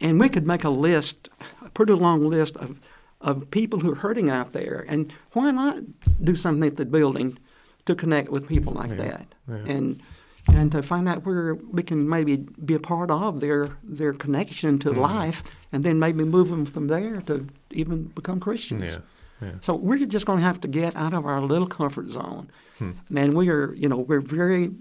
[0.00, 1.28] and we could make a list,
[1.64, 2.80] a pretty long list of
[3.20, 4.84] of people who are hurting out there.
[4.88, 5.78] And why not
[6.22, 7.38] do something at the building
[7.86, 9.26] to connect with people like that?
[9.66, 10.02] And
[10.48, 14.78] and to find out where we can maybe be a part of their their connection
[14.80, 15.00] to mm-hmm.
[15.00, 18.82] life, and then maybe move them from there to even become Christians.
[18.82, 18.98] Yeah.
[19.40, 19.52] Yeah.
[19.60, 22.50] So we're just going to have to get out of our little comfort zone.
[22.78, 22.92] Hmm.
[23.08, 24.72] Man, we are, you know, we're very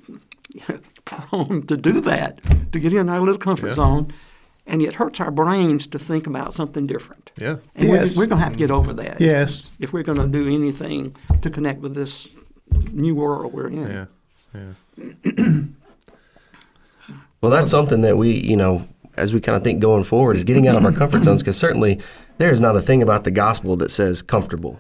[1.05, 3.73] prone to do that, to get in our little comfort yeah.
[3.73, 4.13] zone,
[4.65, 7.31] and it hurts our brains to think about something different.
[7.37, 7.57] Yeah.
[7.75, 8.15] And yes.
[8.15, 9.21] we're, we're going to have to get over that.
[9.21, 9.69] Yes.
[9.79, 12.29] If we're going to do anything to connect with this
[12.91, 13.87] new world we're in.
[13.87, 14.05] Yeah.
[14.57, 15.13] Yeah.
[17.41, 20.43] well, that's something that we, you know, as we kind of think going forward, is
[20.43, 21.99] getting out of our comfort zones because certainly
[22.37, 24.79] there is not a thing about the gospel that says comfortable.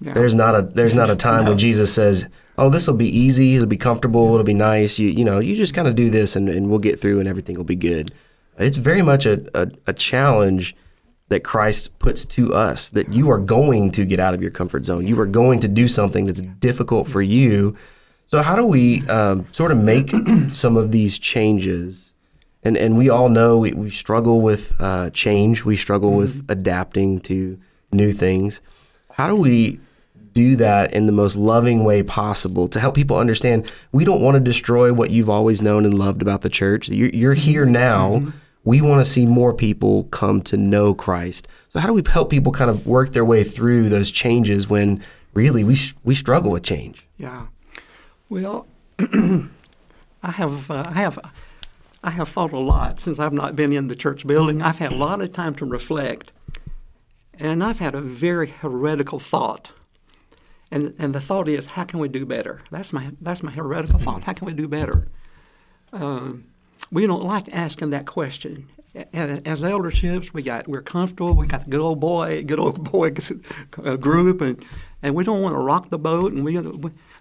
[0.00, 0.14] Yeah.
[0.14, 1.50] There's not a there's not a time no.
[1.50, 2.26] when Jesus says,
[2.58, 3.56] "Oh, this will be easy.
[3.56, 4.32] It'll be comfortable.
[4.34, 4.98] It'll be nice.
[4.98, 7.28] You you know, you just kind of do this and, and we'll get through and
[7.28, 8.12] everything will be good."
[8.58, 10.76] It's very much a, a, a challenge
[11.28, 14.84] that Christ puts to us that you are going to get out of your comfort
[14.84, 15.06] zone.
[15.06, 17.76] You are going to do something that's difficult for you
[18.32, 20.10] so how do we um, sort of make
[20.48, 22.14] some of these changes?
[22.64, 25.64] And and we all know we, we struggle with uh, change.
[25.64, 26.18] We struggle mm-hmm.
[26.18, 27.58] with adapting to
[27.92, 28.62] new things.
[29.10, 29.80] How do we
[30.32, 34.34] do that in the most loving way possible to help people understand we don't want
[34.34, 36.88] to destroy what you've always known and loved about the church.
[36.88, 38.12] You're, you're here now.
[38.12, 38.30] Mm-hmm.
[38.64, 41.48] We want to see more people come to know Christ.
[41.68, 45.04] So how do we help people kind of work their way through those changes when
[45.34, 47.06] really we we struggle with change?
[47.18, 47.48] Yeah.
[48.32, 48.66] Well,
[48.98, 51.18] I have uh, I have
[52.02, 54.62] I have thought a lot since I've not been in the church building.
[54.62, 56.32] I've had a lot of time to reflect,
[57.38, 59.72] and I've had a very heretical thought.
[60.70, 62.62] And and the thought is, how can we do better?
[62.70, 64.22] That's my that's my heretical thought.
[64.22, 65.08] How can we do better?
[65.92, 66.44] Um,
[66.90, 68.70] we don't like asking that question.
[69.12, 71.34] As elderships, we got we're comfortable.
[71.34, 73.10] We got the good old boy, good old boy
[74.00, 74.64] group, and
[75.02, 76.32] and we don't want to rock the boat.
[76.32, 76.56] And we,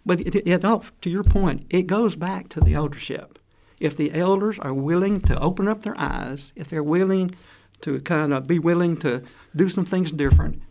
[0.05, 3.39] but it, it, to your point, it goes back to the eldership.
[3.79, 7.35] If the elders are willing to open up their eyes, if they're willing
[7.81, 9.23] to kind of be willing to
[9.55, 10.61] do some things different,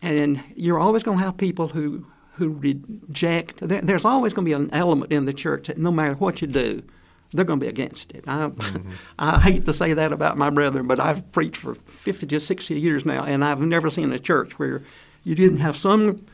[0.00, 3.58] and you're always going to have people who who reject.
[3.60, 6.40] There, there's always going to be an element in the church that no matter what
[6.40, 6.82] you do,
[7.32, 8.24] they're going to be against it.
[8.26, 8.90] I, mm-hmm.
[9.18, 12.78] I hate to say that about my brethren, but I've preached for 50 to 60
[12.78, 14.82] years now, and I've never seen a church where
[15.24, 16.26] you didn't have some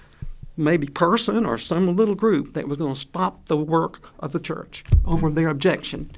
[0.58, 4.40] maybe person or some little group that was going to stop the work of the
[4.40, 6.10] church over their objection.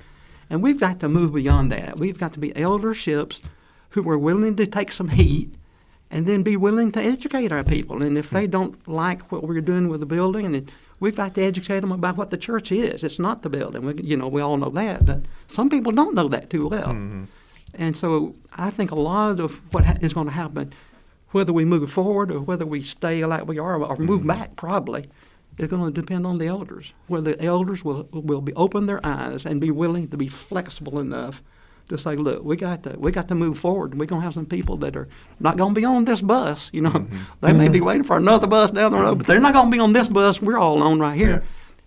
[0.49, 1.99] And we've got to move beyond that.
[1.99, 3.43] We've got to be elderships
[3.91, 5.55] who are willing to take some heat
[6.11, 8.03] and then be willing to educate our people.
[8.03, 11.43] And if they don't like what we're doing with the building, and we've got to
[11.43, 13.05] educate them about what the church is.
[13.05, 13.85] It's not the building.
[13.87, 16.89] We, you know, we all know that, but some people don't know that too well.
[16.89, 17.25] Mm-hmm.
[17.75, 20.73] And so I think a lot of what ha- is going to happen
[21.31, 24.29] whether we move forward or whether we stay like we are or move mm-hmm.
[24.29, 25.07] back, probably,
[25.59, 26.95] is going to depend on the elders.
[27.07, 30.99] Whether the elders will will be open their eyes and be willing to be flexible
[30.99, 31.43] enough
[31.89, 33.99] to say, look, we got to we got to move forward.
[33.99, 36.71] We're going to have some people that are not going to be on this bus.
[36.73, 37.23] You know, mm-hmm.
[37.41, 37.87] they may be mm-hmm.
[37.87, 40.09] waiting for another bus down the road, but they're not going to be on this
[40.09, 41.31] bus we're all on right here.
[41.31, 41.41] Yeah.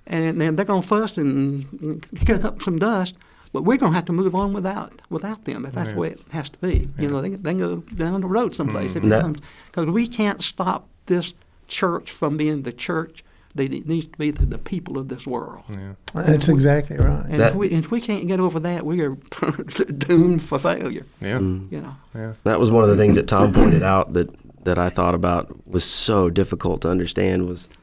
[0.06, 3.16] And then they're going to fuss and kick up some dust.
[3.54, 6.10] But we're going to have to move on without without them if that's the way
[6.10, 6.90] it has to be.
[6.98, 9.12] You know, they, they go down the road someplace mm-hmm.
[9.12, 9.40] if it comes.
[9.68, 11.36] Because we can't stop this
[11.68, 15.28] church from being the church that it needs to be to the people of this
[15.28, 15.62] world.
[15.70, 15.94] Yeah.
[16.16, 17.26] That's we, exactly right.
[17.30, 19.12] And if, we, if we can't get over that, we are
[19.98, 21.06] doomed for failure.
[21.22, 21.38] Yeah.
[21.38, 21.72] Mm.
[21.72, 21.96] You know.
[22.16, 22.34] Yeah.
[22.46, 25.68] That was one of the things that Thom pointed out that that I thought about
[25.68, 27.70] was so difficult to understand was–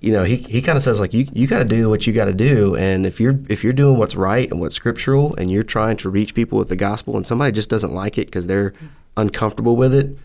[0.00, 2.12] you know, he, he kind of says like you you got to do what you
[2.12, 5.50] got to do, and if you're if you're doing what's right and what's scriptural, and
[5.50, 8.46] you're trying to reach people with the gospel, and somebody just doesn't like it because
[8.46, 8.72] they're
[9.16, 10.16] uncomfortable with it,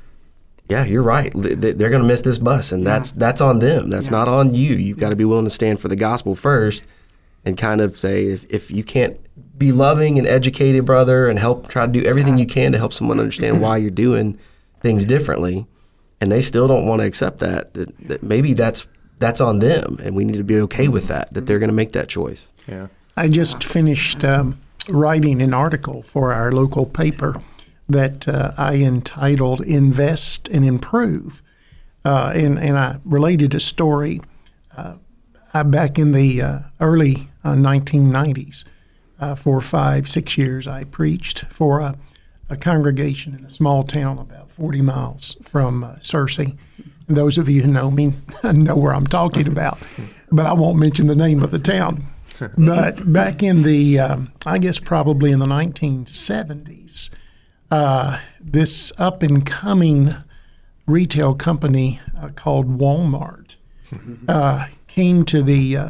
[0.69, 1.31] yeah, you're right.
[1.35, 2.91] They're going to miss this bus, and yeah.
[2.91, 3.89] that's that's on them.
[3.89, 4.17] That's yeah.
[4.17, 4.75] not on you.
[4.75, 6.88] You've got to be willing to stand for the gospel first,
[7.43, 9.19] and kind of say if if you can't
[9.57, 12.93] be loving and educated, brother, and help try to do everything you can to help
[12.93, 14.39] someone understand why you're doing
[14.81, 15.67] things differently,
[16.21, 18.88] and they still don't want to accept that, that, that maybe that's
[19.19, 21.34] that's on them, and we need to be okay with that.
[21.34, 22.51] That they're going to make that choice.
[22.67, 22.88] Yeah.
[23.17, 27.41] I just finished um, writing an article for our local paper
[27.88, 31.41] that uh, I entitled "Invest and Improve,"
[32.04, 34.21] uh, and and I related a story.
[34.75, 34.95] Uh,
[35.54, 38.69] I, back in the uh, early 1990s, uh,
[39.23, 41.95] uh, for five six years, I preached for a,
[42.49, 46.58] a, congregation in a small town about 40 miles from Searcy
[47.07, 48.13] those of you who know me
[48.43, 49.79] know where I'm talking about,
[50.31, 52.05] but I won't mention the name of the town.
[52.57, 57.09] but back in the, um, I guess probably in the 1970s,
[57.71, 60.15] uh, this up and coming
[60.85, 63.55] retail company uh, called Walmart
[64.27, 65.89] uh, came to the uh,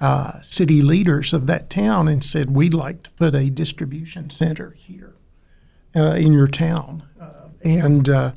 [0.00, 4.70] uh, city leaders of that town and said, We'd like to put a distribution center
[4.70, 5.14] here
[5.94, 7.02] uh, in your town.
[7.20, 8.32] Uh, and uh,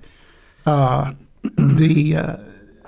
[0.65, 2.35] uh, the, uh,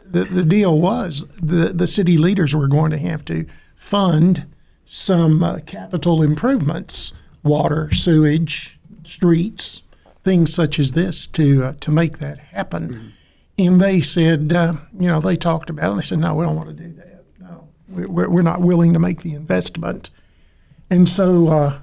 [0.06, 4.46] the, the deal was the, the city leaders were going to have to fund
[4.86, 7.14] some capital improvements
[7.44, 9.84] water, sewage, streets,
[10.24, 12.90] things such as this to, to make that happen.
[12.90, 13.08] Mm-hmm.
[13.58, 16.56] And they said, you know, they talked about it and they said, No, we don't
[16.56, 20.10] want to do that No, we're, we're not willing to make the investment.
[20.90, 21.80] And so uh,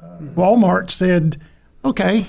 [0.00, 1.40] uh, Walmart said,
[1.84, 2.26] okay,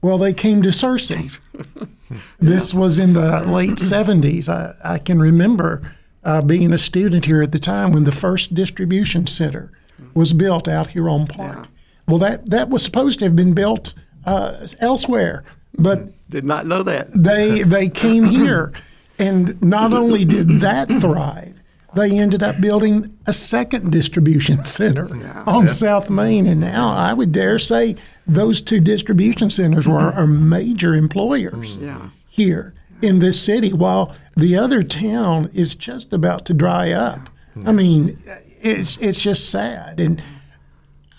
[0.00, 1.38] well, they came to Searcy.
[2.40, 4.48] this was in the late 70s.
[4.48, 5.94] I, I can remember
[6.24, 9.70] uh, being a student here at the time when the first distribution center
[10.14, 11.68] was built out here on Park.
[12.06, 13.94] Well, that, that was supposed to have been built
[14.24, 15.44] uh, elsewhere,
[15.76, 17.08] but did not know that.
[17.12, 18.72] they, they came here.
[19.18, 21.61] And not only did that thrive,
[21.94, 25.44] they ended up building a second distribution center yeah.
[25.46, 25.72] on yeah.
[25.72, 26.46] South Main.
[26.46, 31.82] And now I would dare say those two distribution centers were are major employers mm.
[31.82, 32.08] yeah.
[32.28, 37.28] here in this city, while the other town is just about to dry up.
[37.66, 38.16] I mean,
[38.62, 40.00] it's it's just sad.
[40.00, 40.22] And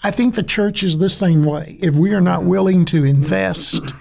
[0.03, 1.77] I think the church is the same way.
[1.79, 3.93] If we are not willing to invest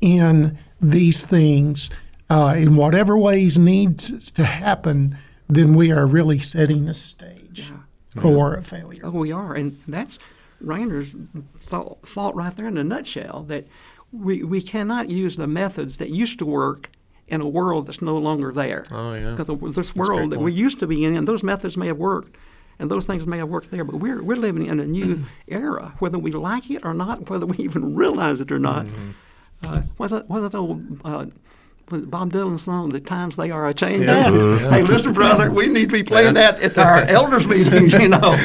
[0.00, 1.90] in these things
[2.30, 5.16] uh, in whatever ways needs to happen,
[5.48, 8.22] then we are really setting the stage yeah.
[8.22, 9.02] for a failure.
[9.04, 10.18] Oh, we are, and that's
[10.60, 11.14] Rainer's
[11.62, 13.66] thought, thought right there in a nutshell that
[14.12, 16.90] we, we cannot use the methods that used to work
[17.26, 18.84] in a world that's no longer there.
[18.90, 19.34] Oh, yeah.
[19.34, 22.36] Because this world that we used to be in, and those methods may have worked,
[22.78, 25.94] and those things may have worked there, but we're, we're living in a new era,
[25.98, 28.86] whether we like it or not, whether we even realize it or not.
[28.86, 29.10] Mm-hmm.
[29.62, 31.26] Uh, what's that, what's that old uh,
[31.86, 34.30] Bob Dylan song, "The Times They Are a Changing." Yeah.
[34.30, 34.70] Yeah.
[34.70, 37.92] Hey, listen, brother, we need to be playing that at our elders' meetings.
[37.92, 38.36] You know,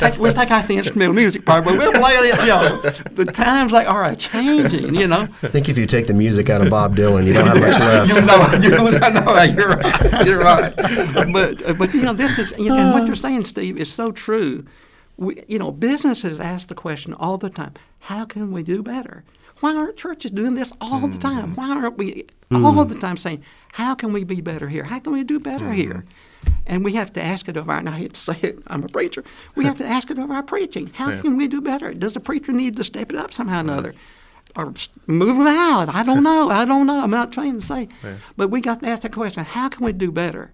[0.00, 2.40] take, we'll take out the instrumental music part, but we'll play it.
[2.40, 2.80] You know,
[3.12, 4.94] the times they are a changing.
[4.94, 5.28] You know.
[5.42, 7.78] I think if you take the music out of Bob Dylan, you don't have much
[7.78, 8.14] left.
[8.14, 10.26] you know, you know, you're right.
[10.26, 10.74] You're right.
[11.32, 13.92] But uh, but you know, this is you know, and what you're saying, Steve, is
[13.92, 14.64] so true.
[15.16, 19.22] We, you know, businesses ask the question all the time: How can we do better?
[19.60, 21.12] Why aren't churches doing this all mm-hmm.
[21.12, 21.54] the time?
[21.54, 22.64] Why aren't we mm-hmm.
[22.64, 24.84] all the time saying, how can we be better here?
[24.84, 25.74] How can we do better mm-hmm.
[25.74, 26.04] here?
[26.66, 28.84] And we have to ask it of our, and I hate to say it, I'm
[28.84, 30.90] a preacher, we have to ask it of our preaching.
[30.94, 31.20] How yeah.
[31.20, 31.92] can we do better?
[31.92, 33.94] Does the preacher need to step it up somehow or another?
[34.56, 34.72] Or
[35.06, 35.88] move them out?
[35.94, 36.50] I don't know.
[36.50, 37.02] I don't know.
[37.02, 37.88] I'm not trying to say.
[38.02, 38.16] Yeah.
[38.36, 40.52] But we got to ask the question how can we do better?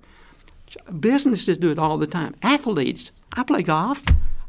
[0.98, 2.34] Businesses do it all the time.
[2.42, 4.02] Athletes, I play golf.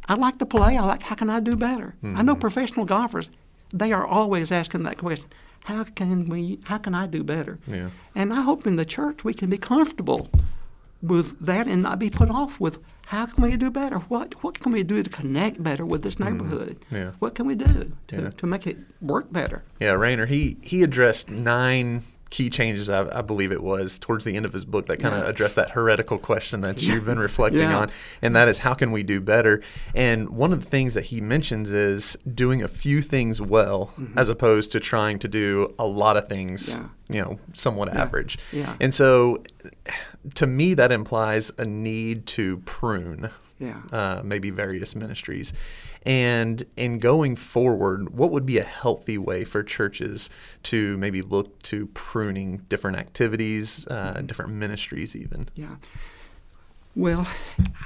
[0.07, 0.77] I like to play.
[0.77, 1.95] I like, how can I do better?
[2.03, 2.17] Mm-hmm.
[2.17, 2.41] I know mm-hmm.
[2.41, 3.29] professional golfers,
[3.73, 5.27] they are always asking that question
[5.65, 7.59] how can we how can I do better?
[7.67, 7.89] Yeah.
[8.15, 10.29] And I hope in the church we can be comfortable
[11.01, 13.97] with that and not be put off with how can we do better?
[13.97, 16.37] What what can we do to connect better with this mm-hmm.
[16.37, 16.77] neighborhood?
[16.91, 17.11] Mm, yeah.
[17.19, 18.29] What can we do to, yeah.
[18.29, 19.63] to make it work better?
[19.79, 24.35] Yeah, Rainer, he he addressed nine key changes, I, I, believe it was, towards the
[24.35, 25.29] end of his book that kind of yeah.
[25.29, 27.77] addressed that heretical question that you've been reflecting yeah.
[27.77, 27.91] on,
[28.21, 29.61] and that is how can we do better?
[29.93, 34.17] And one of the things that he mentions is doing a few things well mm-hmm.
[34.17, 36.87] as opposed to trying to do a lot of things, yeah.
[37.15, 38.39] you know, somewhat average.
[38.51, 38.75] Yeah.
[38.79, 39.43] And so
[40.35, 43.29] to me, that implies a need to prune.
[43.59, 43.81] Yeah.
[43.91, 45.53] Uh, maybe various ministries.
[46.03, 50.29] And in going forward, what would be a healthy way for churches
[50.63, 54.25] to maybe look to pruning different activities, uh, mm-hmm.
[54.25, 55.49] different ministries, even?
[55.53, 55.75] Yeah.
[56.95, 57.27] Well,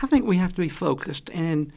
[0.02, 1.72] I think we have to be focused, and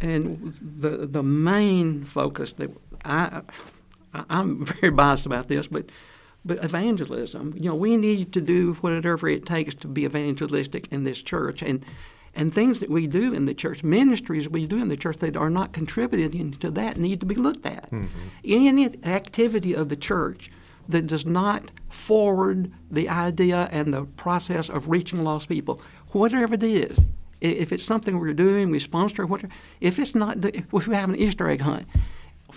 [0.00, 2.70] and the the main focus that
[3.04, 3.42] I
[4.30, 5.90] I'm very biased about this, but
[6.44, 7.54] but evangelism.
[7.56, 11.60] You know, we need to do whatever it takes to be evangelistic in this church,
[11.60, 11.84] and
[12.36, 15.36] and things that we do in the church, ministries we do in the church that
[15.36, 17.90] are not contributing to that need to be looked at.
[17.90, 18.28] Mm-hmm.
[18.44, 20.50] Any activity of the church
[20.88, 26.62] that does not forward the idea and the process of reaching lost people, whatever it
[26.62, 27.06] is,
[27.40, 31.16] if it's something we're doing, we sponsor, whatever, if it's not, if we have an
[31.16, 31.86] Easter egg hunt,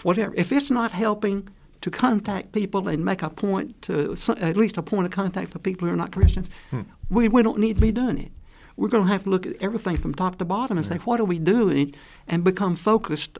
[0.03, 1.47] whatever, if it's not helping
[1.81, 5.59] to contact people and make a point to at least a point of contact for
[5.59, 6.81] people who are not Christians, hmm.
[7.09, 8.31] we, we don't need to be doing it
[8.79, 11.19] we're going to have to look at everything from top to bottom and say, what
[11.19, 11.93] are we doing,
[12.27, 13.37] and become focused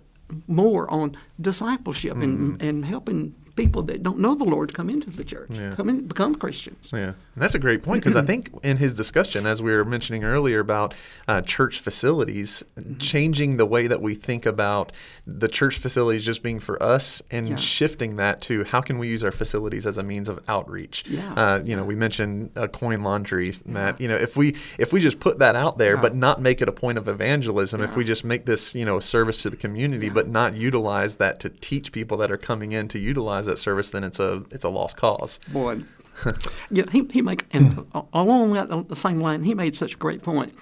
[0.48, 2.24] more on discipleship mm-hmm.
[2.24, 5.74] and, and helping people that don't know the Lord come into the church, Yeah.
[5.76, 6.90] come in, become Christians.
[6.94, 7.00] Yeah,
[7.36, 10.24] and that's a great point because I think in his discussion, as we were mentioning
[10.24, 10.94] earlier about
[11.28, 12.64] uh, church facilities,
[13.00, 14.92] changing the way that we think about
[15.28, 17.56] the church facilities just being for us and Yeah.
[17.58, 21.04] shifting that to how can we use our facilities as a means of outreach.
[21.08, 21.34] Yeah.
[21.36, 24.00] Uh, you know, we mentioned uh, coin laundry, Matt.
[24.02, 26.70] You know, if we if we just put that out there, but not make it
[26.70, 29.58] a point of evangelism, if we just make this you know a service to the
[29.58, 33.58] community, but not utilize that to teach people that are coming in to utilize that
[33.60, 35.40] service, then it's a it's a lost cause.
[35.52, 35.84] Boy,
[36.72, 40.22] yeah, he he make and along that the same line, he made such a great
[40.22, 40.54] point.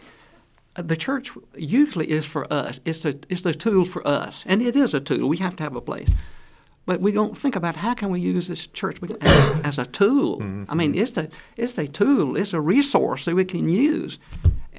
[0.75, 2.79] Uh, The church usually is for us.
[2.85, 5.27] It's a it's a tool for us, and it is a tool.
[5.29, 6.09] We have to have a place,
[6.85, 10.41] but we don't think about how can we use this church as, as a tool.
[10.69, 11.27] I mean, it's a
[11.57, 12.38] it's a tool.
[12.38, 14.19] It's a resource that we can use,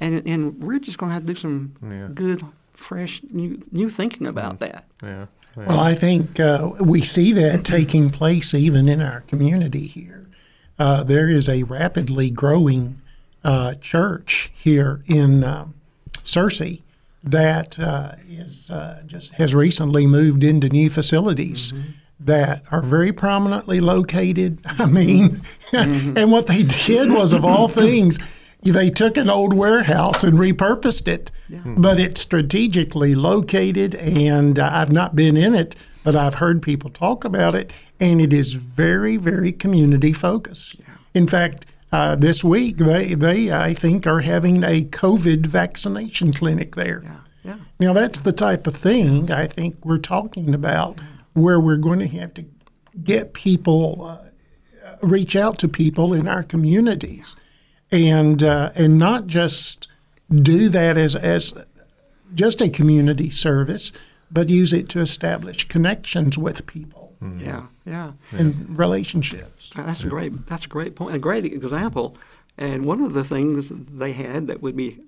[0.01, 2.09] and and we're just going to have to do some Yeah.
[2.13, 2.41] good,
[2.73, 4.83] fresh new new thinking about that.
[5.03, 5.25] Yeah.
[5.59, 5.67] Yeah.
[5.67, 10.27] Well, I think uh, we see that taking place even in our community here.
[10.77, 13.01] Uh, there is a rapidly growing
[13.43, 15.73] uh, church here in um,
[16.23, 16.81] Searcy
[17.23, 21.73] that uh, is uh, just has recently moved into new facilities
[22.19, 24.59] that are very prominently located.
[24.65, 25.41] I mean,
[25.73, 28.19] and what they did was, of all things,
[28.63, 31.31] they took an old warehouse and repurposed it,
[31.65, 33.95] but it's strategically located.
[33.95, 38.21] And uh, I've not been in it, but I've heard people talk about it, and
[38.21, 40.75] it is very, very community focused.
[41.13, 46.75] In fact, uh, this week they they I think are having a COVID vaccination clinic
[46.75, 47.01] there.
[47.03, 47.57] Yeah, yeah.
[47.79, 50.99] Now that's the type of thing I think we're talking about,
[51.33, 52.45] where we're going to have to
[53.03, 57.35] get people, uh, reach out to people in our communities,
[57.91, 59.87] and uh, and not just
[60.29, 61.53] do that as as
[62.35, 63.91] just a community service,
[64.31, 68.11] but use it to establish connections with people Yeah, yeah.
[68.31, 69.71] and relationships.
[69.75, 70.45] That's a great.
[70.47, 71.15] That's a great point.
[71.15, 72.15] A great example.
[72.57, 74.99] And one of the things they had that would be,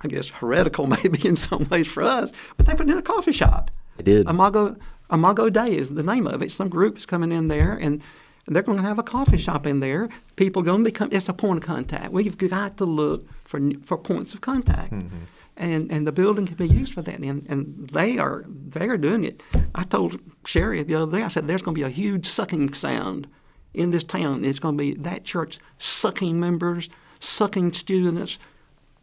[0.00, 3.32] I guess, heretical maybe in some ways for us, but they put in a coffee
[3.32, 3.70] shop.
[3.96, 4.26] They did.
[4.26, 4.76] Amago
[5.10, 6.50] Amago Day is the name of it.
[6.52, 8.00] Some group is coming in there and.
[8.46, 10.08] They're going to have a coffee shop in there.
[10.36, 11.08] People are going to become.
[11.12, 12.12] It's a point of contact.
[12.12, 15.24] We've got to look for for points of contact, mm-hmm.
[15.56, 17.20] and and the building can be used for that.
[17.20, 19.42] And and they are they are doing it.
[19.74, 21.24] I told Sherry the other day.
[21.24, 23.28] I said there's going to be a huge sucking sound
[23.72, 24.44] in this town.
[24.44, 26.90] It's going to be that church sucking members,
[27.20, 28.38] sucking students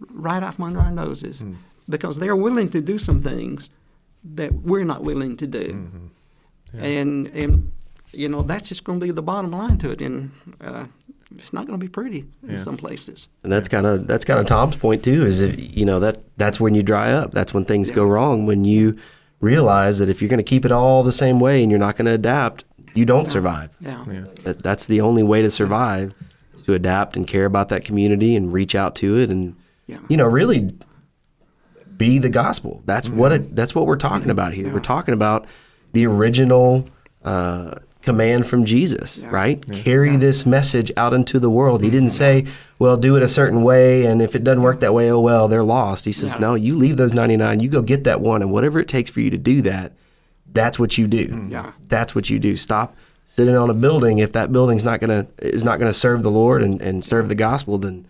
[0.10, 1.56] right off under our noses mm-hmm.
[1.90, 3.70] because they're willing to do some things
[4.24, 5.68] that we're not willing to do.
[5.68, 6.84] Mm-hmm.
[6.84, 7.72] And, and,
[8.14, 10.02] you know, that's just going to be the bottom line to it.
[10.02, 10.86] And uh,
[11.36, 13.28] it's not going to be pretty in some places.
[13.44, 15.26] And that's kind of that's kind of Thom's point too.
[15.26, 17.32] Is if you know that that's when you dry up.
[17.32, 18.46] That's when things go wrong.
[18.46, 18.96] When you
[19.40, 21.96] realize that if you're going to keep it all the same way and you're not
[21.96, 23.70] going to adapt, you don't survive.
[23.80, 24.04] Yeah.
[24.44, 26.14] That, that's the only way to survive
[26.54, 29.56] is to adapt and care about that community and reach out to it and
[29.88, 30.00] Yeah.
[30.10, 30.72] you know really
[31.98, 32.82] be the gospel.
[32.86, 33.56] That's what it.
[33.56, 34.72] That's what we're talking about here.
[34.74, 35.46] We're talking about
[35.94, 36.88] the original
[37.24, 39.64] uh, command from Jesus, right?
[39.72, 41.84] Carry this message out into the world.
[41.84, 42.46] He didn't say,
[42.80, 45.48] "Well, do it a certain way, and if it doesn't work that way, oh well,
[45.48, 46.42] they're lost." He says, Yeah.
[46.42, 47.60] "No, you leave those ninety nine.
[47.60, 49.94] You go get that one, and whatever it takes for you to do that,
[50.52, 51.48] that's what you do.
[51.50, 51.72] Yeah.
[51.88, 52.56] That's what you do.
[52.56, 52.96] Stop."
[53.26, 56.62] Sitting on a building, if that building's not gonna is not gonna serve the Lord
[56.62, 58.06] and, and serve the gospel, then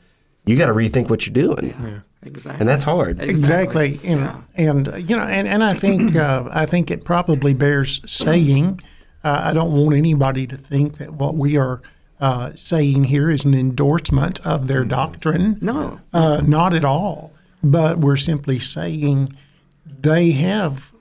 [0.48, 2.00] you got to rethink what you're doing, Yeah.
[2.24, 2.60] Exactly.
[2.60, 3.20] and that's hard.
[3.22, 4.36] Exactly, and Yeah.
[4.56, 8.82] and uh, you know, and, and I think uh, I think it probably bears saying.
[9.24, 11.82] Uh, I don't want anybody to think that what we are
[12.20, 15.58] uh, saying here is an endorsement of their doctrine.
[15.62, 16.00] No.
[16.14, 17.32] uh, not at all.
[17.64, 19.36] But we're simply saying
[19.86, 20.92] they have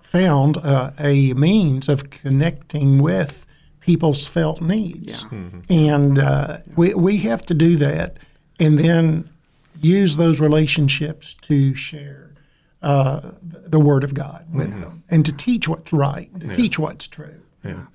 [0.00, 3.44] found uh, a means of connecting with
[3.80, 5.24] people's felt needs,
[5.68, 8.18] and uh, we we have to do that,
[8.60, 9.28] and then
[9.80, 12.30] use those relationships to share
[12.82, 17.06] uh, the Word of God with them, and to teach what's right, to teach what's
[17.06, 17.42] true.
[17.64, 17.86] Yeah.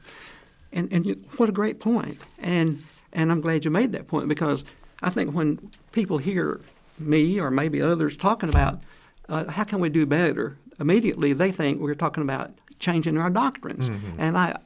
[0.72, 2.20] And and you, what a great point.
[2.40, 2.84] And
[3.14, 4.64] and I'm glad you made that point because
[5.02, 6.62] I think when people hear
[7.00, 8.82] me or maybe others talking about
[9.30, 13.90] uh, how can we do better, immediately they think we're talking about changing our doctrines.
[14.18, 14.58] And I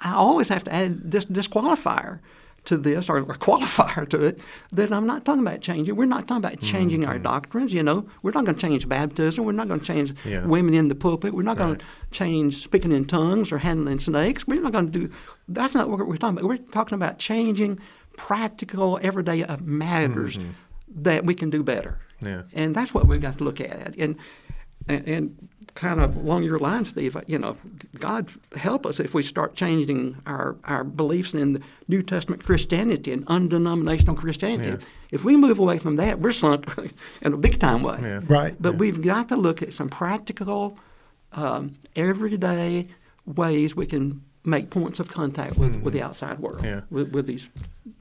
[0.00, 2.20] I always have to add this disqualifier
[2.68, 4.40] to this or a qualifier to it
[4.72, 5.96] that I'm not talking about changing.
[5.96, 7.72] We're not talking about mm, changing our doctrines.
[7.72, 9.44] You know, we're not going to change baptism.
[9.44, 10.46] We're not going to change Yeah.
[10.46, 11.34] women in the pulpit.
[11.34, 14.46] We're not going to change speaking in tongues or handling snakes.
[14.46, 15.10] We're not going to do.
[15.48, 16.48] That's not what we're talking about.
[16.48, 17.80] We're talking about changing
[18.16, 20.50] practical, everyday matters mm-hmm.
[21.02, 21.98] that we can do better.
[22.20, 22.42] Yeah.
[22.52, 23.96] And that's what we've got to look at.
[23.96, 24.16] And
[24.88, 25.47] and, and
[25.78, 27.56] kind of along your lines, Steve, you know,
[28.00, 33.24] God help us if we start changing our, our beliefs in New Testament Christianity and
[33.28, 34.70] undenominational Christianity.
[34.70, 34.88] Yeah.
[35.12, 36.66] If we move away from that, we're sunk
[37.22, 37.98] in a big time way.
[38.02, 38.20] Yeah.
[38.26, 38.60] Right.
[38.60, 40.76] But we've got to look at some practical,
[41.30, 42.88] um, everyday
[43.24, 46.66] ways we can make points of contact with, with the outside world, Mm-hmm.
[46.66, 46.80] Yeah.
[46.90, 47.48] with, with these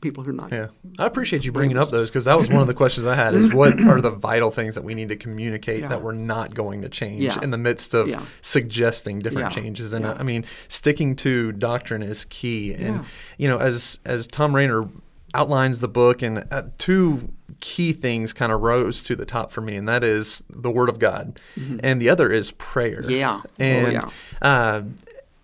[0.01, 0.51] people who are not.
[0.51, 0.67] Yeah,
[0.99, 3.33] I appreciate you bringing up those because that was one of the questions I had:
[3.33, 5.87] is what are the vital things that we need to communicate Yeah.
[5.89, 7.39] that we're not going to change Yeah.
[7.43, 8.09] in the midst of
[8.41, 9.93] suggesting different changes?
[9.93, 10.15] And uh.
[10.19, 12.73] I mean, sticking to doctrine is key.
[12.73, 13.05] And
[13.37, 14.87] you know, as as Thom Rainer
[15.33, 17.29] outlines the book, and uh, two
[17.59, 20.89] key things kind of rose to the top for me, and that is the Word
[20.89, 21.39] of God,
[21.81, 23.01] and the other is prayer.
[23.01, 23.09] Mm-hmm.
[23.11, 23.41] Yeah.
[23.59, 24.09] Oh, yeah.
[24.41, 24.81] uh,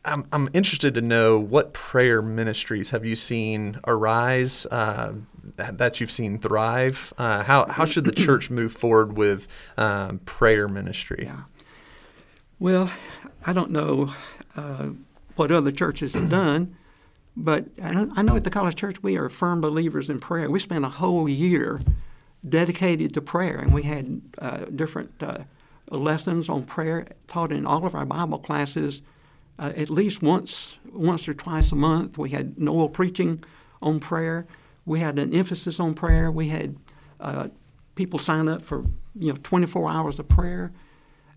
[0.06, 5.14] I'm, I'm interested to know what prayer ministries have you seen arise, uh,
[5.56, 7.14] that you've seen thrive?
[7.18, 9.48] Uh, how, how should the church move forward with
[9.78, 11.24] um, prayer ministry?
[11.24, 11.44] Yeah.
[12.60, 12.92] Well,
[13.46, 14.14] I don't know
[14.56, 14.90] uh,
[15.36, 16.76] what other churches have done,
[17.36, 20.50] but I know, I know at the College Church we are firm believers in prayer.
[20.50, 21.82] We spent a whole year
[22.48, 25.40] dedicated to prayer, and we had uh, different uh,
[25.90, 29.02] lessons on prayer taught in all of our Bible classes.
[29.60, 33.44] Uh, at least once, once or twice a month, we had Noel preaching
[33.82, 34.48] on prayer.
[34.86, 36.32] We had an emphasis on prayer.
[36.32, 36.78] We had
[37.20, 37.50] uh,
[37.96, 38.86] people sign up for
[39.16, 40.72] you know 24 hours of prayer.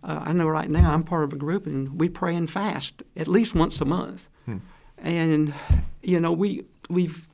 [0.03, 3.03] Uh, I know right now I'm part of a group and we pray and fast
[3.17, 4.29] at least once a month.
[4.99, 5.53] And
[6.03, 7.29] you know we we've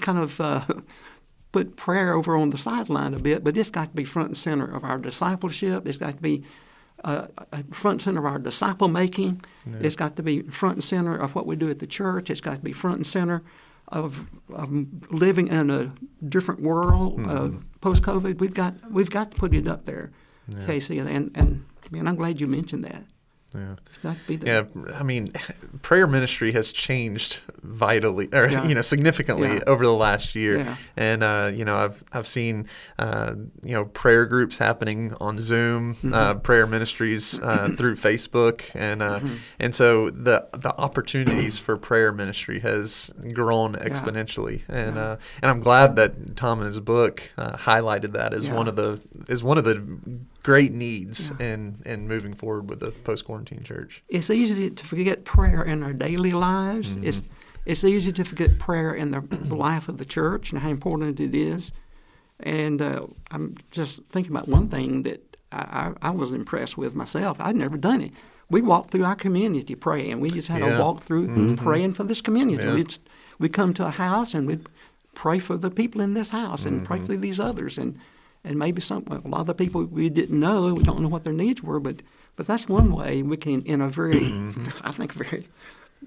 [0.00, 0.64] kind of uh,
[1.52, 4.36] put prayer over on the sideline a bit, but it's got to be front and
[4.36, 5.86] center of our discipleship.
[5.86, 6.44] It's got to be
[7.04, 9.42] uh, uh, front and center of our disciple making.
[9.80, 12.30] It's got to be front and center of what we do at the church.
[12.30, 13.42] It's got to be front and center
[13.88, 14.68] of, of
[15.10, 15.92] living in a
[16.26, 17.50] different world uh,
[17.80, 18.38] post COVID.
[18.40, 20.10] We've got we've got to put it up there,
[20.66, 20.98] Casey.
[20.98, 23.04] And and man, I'm glad you mentioned that.
[23.54, 23.76] Yeah.
[23.86, 24.66] It's got to be there.
[24.74, 25.32] Yeah, I mean,
[25.82, 28.66] prayer ministry has changed vitally, or Yeah.
[28.66, 29.60] you know, significantly Yeah.
[29.66, 30.58] over the last year.
[30.58, 30.76] Yeah.
[30.96, 32.66] And uh, you know, I've I've seen
[32.98, 36.12] uh, you know prayer groups happening on Zoom, Mm-hmm.
[36.14, 39.34] uh, prayer ministries uh, through Facebook, and uh, Mm-hmm.
[39.60, 44.62] and so the the opportunities for prayer ministry has grown exponentially.
[44.68, 48.66] And uh, and I'm glad that Thom in his book uh, highlighted that as one
[48.68, 49.76] of the as one of the
[50.44, 54.04] great needs in in moving forward with the post quarantine church.
[54.08, 56.94] it's easy to forget prayer in our daily lives.
[56.94, 57.08] Mm-hmm.
[57.08, 57.22] It's
[57.66, 59.20] it's easy to forget prayer in the
[59.66, 61.72] life of the church and how important it is.
[62.40, 66.94] And uh, I'm just thinking about one thing that I, I, I was impressed with
[66.94, 67.38] myself.
[67.40, 68.12] I'd never done it.
[68.50, 70.20] We walked through our community praying.
[70.20, 70.76] We just had Yeah.
[70.76, 71.54] a walk through mm-hmm.
[71.54, 72.62] praying for this community.
[72.62, 72.74] Yeah.
[72.74, 72.98] We'd,
[73.38, 74.68] we'd come to a house and we'd
[75.14, 76.84] pray for the people in this house and mm-hmm.
[76.84, 77.98] pray for these others and
[78.44, 81.24] and maybe some a lot of the people we didn't know we don't know what
[81.24, 82.02] their needs were but
[82.36, 84.66] but that's one way we can in a very mm-hmm.
[84.82, 85.48] I think very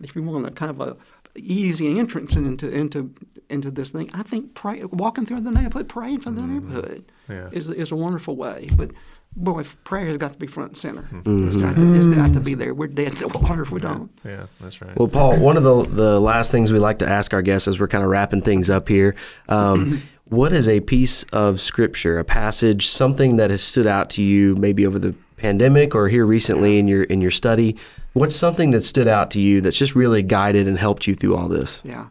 [0.02, 0.98] if you want a kind of a
[1.38, 3.14] easy entrance into into
[3.50, 4.10] into this thing.
[4.14, 6.54] I think pray, walking through the neighborhood praying for the mm-hmm.
[6.54, 7.50] neighborhood Yeah.
[7.52, 8.70] is is a wonderful way.
[8.76, 8.92] But
[9.36, 11.02] boy prayer has got to be front and center.
[11.04, 11.48] Mm-hmm.
[11.48, 12.74] It's, got to, it's got to be there.
[12.74, 14.12] We're dead to water if we don't.
[14.26, 14.98] Yeah, that's right.
[14.98, 17.80] Well, Paul, one of the the last things we like to ask our guests as
[17.80, 19.16] we're kind of wrapping things up here,
[19.48, 24.24] um, what is a piece of scripture, a passage, something that has stood out to
[24.24, 27.78] you, maybe over the pandemic or here recently in your in your study?
[28.14, 31.36] What's something that stood out to you that's just really guided and helped you through
[31.36, 31.82] all this?
[31.86, 32.08] Yeah.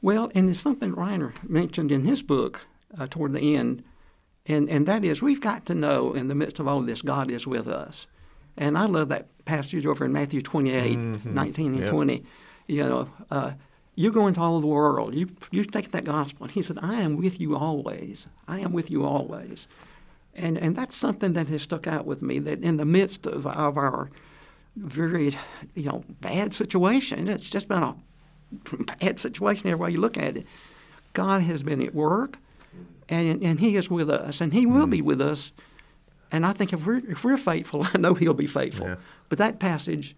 [0.00, 2.66] Well, and it's something Rainer mentioned in his book
[2.98, 3.82] uh, toward the end,
[4.46, 7.02] and, and that is we've got to know in the midst of all of this,
[7.02, 8.06] God is with us.
[8.56, 11.90] And I love that passage over in Matthew 28, 19 and Yep.
[11.90, 12.24] 20.
[12.66, 13.52] You know, uh,
[13.98, 16.44] you go into all of the world, you, you take that gospel.
[16.44, 18.28] And he said, I am with you always.
[18.46, 19.66] I am with you always.
[20.36, 23.44] And, and that's something that has stuck out with me that in the midst of,
[23.44, 24.08] of our
[24.76, 25.36] very,
[25.74, 27.96] you know, bad situation, it's just been a
[29.00, 30.46] bad situation every way you look at it.
[31.12, 32.38] God has been at work,
[33.08, 35.08] and and He is with us, and He will be mm-hmm.
[35.08, 35.52] with us.
[36.30, 38.86] And I think if we're if we're faithful, I know He'll be faithful.
[38.86, 38.96] Yeah.
[39.28, 40.14] But that passage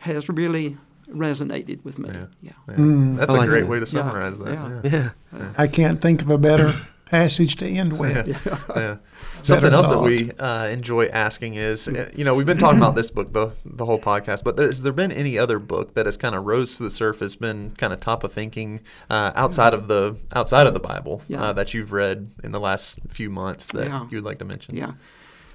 [0.00, 0.76] has really
[1.12, 2.08] resonated with me.
[2.12, 2.26] Yeah.
[2.42, 2.52] Yeah.
[2.68, 3.16] Yeah.
[3.16, 3.66] That's I a like great that.
[3.68, 4.02] way to Yeah.
[4.02, 4.82] summarize that.
[4.84, 5.10] Yeah.
[5.32, 5.52] Yeah.
[5.58, 6.74] I can't think of a better
[7.06, 8.28] passage to end with.
[8.76, 8.96] yeah.
[9.42, 12.94] Something else that we uh, enjoy asking is, uh, you know, we've been talking about
[12.94, 16.04] this book the the whole podcast, but there, has there been any other book that
[16.04, 19.72] has kind of rose to the surface, been kind of top of thinking uh, outside
[19.72, 21.42] of the outside of the Bible Yeah.
[21.42, 24.06] uh, that you've read in the last few months that Yeah.
[24.10, 24.76] you would like to mention?
[24.76, 24.92] Yeah.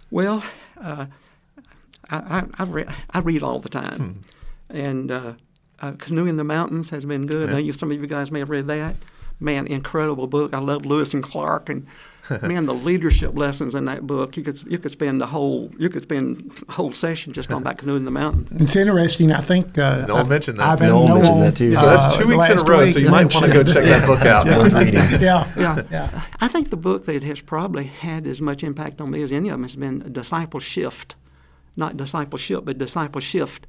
[0.10, 0.44] Well,
[0.82, 1.06] uh,
[2.10, 3.98] I, I, I, read, I read all the time.
[4.72, 4.78] Hmm.
[4.78, 5.12] And
[5.82, 7.50] uh, uh, Canoeing the Mountains has been good.
[7.50, 8.96] I know you, some of you guys may have read that.
[9.40, 10.54] Man, incredible book.
[10.54, 11.68] I love Lewis and Clark.
[11.70, 11.86] And
[12.42, 15.90] man, the leadership lessons in that book, you could you could spend the whole you
[15.90, 18.50] could spend a whole session just going back canoeing in the mountains.
[18.62, 19.32] It's interesting.
[19.34, 20.68] I think uh, Noel mentioned that.
[20.70, 21.76] I've had Noel mentioned Noel, that too.
[21.76, 22.80] So that's uh, two weeks in a row.
[22.84, 24.46] week So you might want to go mentioned- check that book out.
[24.46, 25.22] Worth reading.
[25.22, 25.84] Yeah, Yeah.
[25.92, 26.22] yeah.
[26.40, 29.50] I think the book that has probably had as much impact on me as any
[29.50, 31.16] of them has been Disciple Shift.
[31.76, 33.68] Not discipleship, but disciple shift.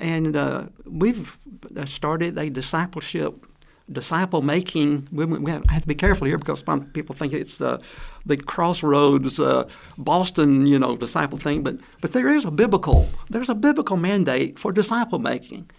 [0.00, 1.38] And uh, we've
[1.84, 3.46] started a discipleship,
[3.92, 5.08] disciple making.
[5.12, 7.82] We, we have to be careful here because some people think it's uh,
[8.24, 11.62] the crossroads uh, Boston, you know, disciple thing.
[11.62, 15.70] But but there is a biblical there's a biblical mandate for disciple making,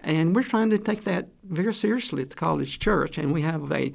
[0.00, 3.16] and we're trying to take that very seriously at the college church.
[3.16, 3.94] And we have a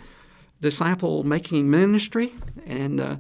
[0.60, 2.34] disciple making ministry,
[2.66, 3.16] and uh,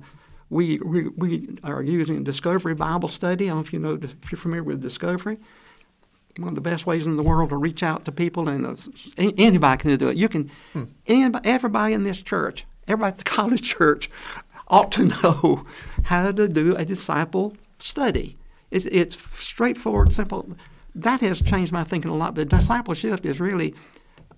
[0.49, 3.45] we, we we are using Discovery Bible Study.
[3.45, 5.37] I don't know if you know if you're familiar with Discovery.
[6.37, 8.75] One of the best ways in the world to reach out to people, and uh,
[9.17, 10.17] anybody can do it.
[10.17, 10.51] You can,
[11.05, 14.09] anybody, everybody in this church, everybody at the college church,
[14.67, 15.65] ought to know
[16.03, 18.37] how to do a disciple study.
[18.71, 20.55] It's, it's straightforward, simple.
[20.93, 22.35] That has changed my thinking a lot.
[22.35, 23.73] But Disciple Shift is really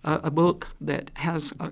[0.04, 1.70] a, a book that has uh,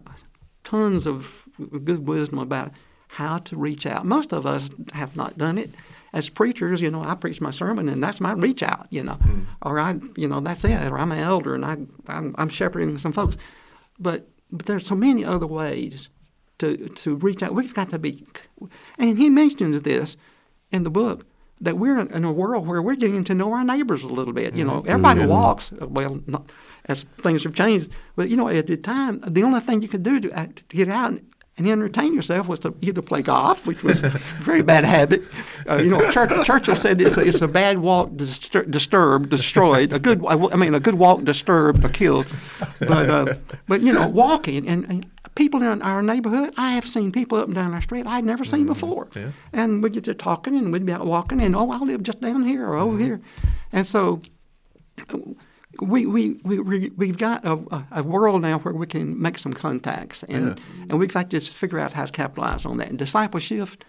[0.64, 1.48] tons of
[1.84, 2.72] good wisdom about
[3.10, 4.06] how to reach out.
[4.06, 5.72] Most of us have not done it.
[6.14, 9.16] As preachers, you know, I preach my sermon and that's my reach out, you know,
[9.16, 9.44] mm-hmm.
[9.62, 10.88] or I, you know, that's it.
[10.88, 11.78] Or I'm an elder and I,
[12.08, 13.38] I'm, I'm shepherding some folks.
[14.00, 16.10] But, but there's so many other ways
[16.60, 17.54] to, to reach out.
[17.54, 18.26] We've got to be,
[18.98, 20.18] and he mentions this
[20.72, 21.26] in the book
[21.60, 24.56] that we're in a world where we're getting to know our neighbors a little bit.
[24.56, 24.90] You know, mm-hmm.
[24.90, 25.30] everybody mm-hmm.
[25.30, 25.72] walks.
[25.72, 26.50] Well, not,
[26.86, 30.04] as things have changed, but you know, at the time, the only thing you could
[30.04, 31.20] do to, to get out
[31.58, 35.24] and, and entertain yourself was to either play golf, which was a very bad habit.
[35.68, 39.94] Uh, you know, Churchill, Churchill said it's a, it's a bad walk distur- disturbed, destroyed.
[39.94, 42.28] A good, I mean, a good walk disturbed or killed.
[42.80, 43.36] But uh,
[43.68, 47.46] but you know, walking and, and people in our neighborhood, I have seen people up
[47.46, 49.08] and down our street I'd never seen before.
[49.16, 49.32] yeah.
[49.54, 52.22] And we get to talking and we'd be out walking and, oh, I live just
[52.22, 53.22] down here or over here.
[53.72, 54.22] And so
[55.82, 59.54] we, we, we, we, we've got a, a- world now where we can make some
[59.54, 60.60] contacts and,
[60.90, 62.90] and we've got to just figure out how to capitalize on that.
[62.90, 63.84] And Disciple Shift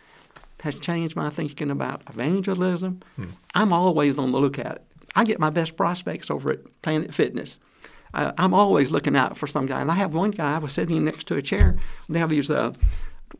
[0.61, 3.01] has changed my thinking about evangelism.
[3.55, 4.79] I'm always on the lookout.
[5.15, 7.61] I get my best prospects over at Planet Fitness.
[8.15, 9.81] I, I'm always looking out for some guy.
[9.81, 11.77] And I have one guy, I was sitting next to a chair.
[12.09, 12.73] They have these, uh,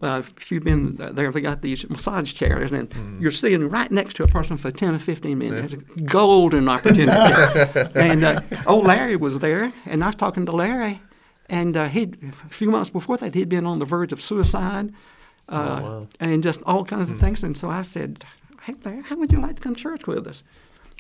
[0.01, 4.15] uh, if you've been there, they got these massage chairs, and you're sitting right next
[4.15, 5.73] to a person for 10 or 15 minutes.
[5.73, 7.11] It's a golden opportunity.
[7.95, 11.01] and uh, old Larry was there, and I was talking to Larry,
[11.49, 14.93] and uh, he a few months before that, he'd been on the verge of suicide
[15.49, 17.43] uh, and just all kinds of things.
[17.43, 18.25] And so I said,
[18.63, 20.45] Hey, Larry, how would you like to come to church with us?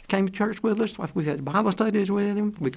[0.09, 0.99] Came to church with us.
[1.15, 2.57] We had Bible studies with him.
[2.59, 2.71] We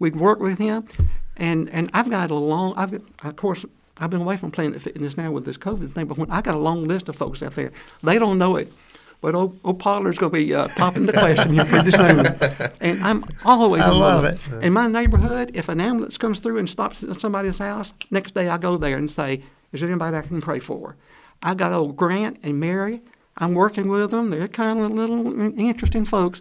[0.00, 0.88] we worked with him,
[1.36, 2.74] and and I've got a long.
[2.76, 3.64] I've of course
[4.00, 6.54] I've been away from Planet Fitness now with this COVID thing, but when I got
[6.54, 7.72] a long list of folks out there,
[8.02, 8.72] they don't know it.
[9.20, 12.24] But old, old Pollard's going to be uh, popping the question here pretty soon,
[12.80, 14.40] and I'm always I love it.
[14.62, 18.48] In my neighborhood, if an ambulance comes through and stops at somebody's house, next day
[18.48, 19.42] I go there and say,
[19.72, 20.96] "Is there anybody I can pray for?"
[21.42, 23.02] I got old Grant and Mary.
[23.36, 24.30] I'm working with them.
[24.30, 26.40] They're kind of little interesting folks.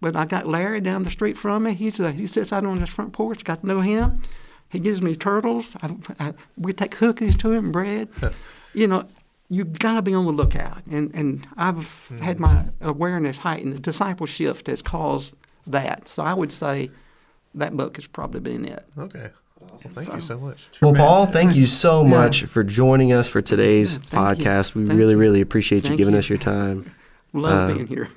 [0.00, 1.74] But I got Larry down the street from me.
[1.74, 3.44] He's uh, he sits out on his front porch.
[3.44, 4.20] Got to know him.
[4.68, 5.76] He gives me turtles.
[5.82, 8.10] I, I, we take cookies to him, bread.
[8.74, 9.06] you know,
[9.48, 10.84] you've got to be on the lookout.
[10.90, 13.80] And and I've had my awareness heightened.
[13.82, 15.34] Disciple Shift has caused
[15.66, 16.08] that.
[16.08, 16.90] So I would say
[17.54, 18.84] that book has probably been it.
[18.98, 19.30] Okay.
[19.60, 20.66] Well, thank you so much.
[20.82, 22.10] Well, Paul, thank you so Yeah.
[22.10, 24.44] much for joining us for today's Yeah, thank you.
[24.44, 24.74] podcast.
[24.74, 25.18] We Thank really, you.
[25.18, 26.18] really appreciate you giving you.
[26.18, 26.92] us your time.
[27.32, 28.08] Love Uh, being here.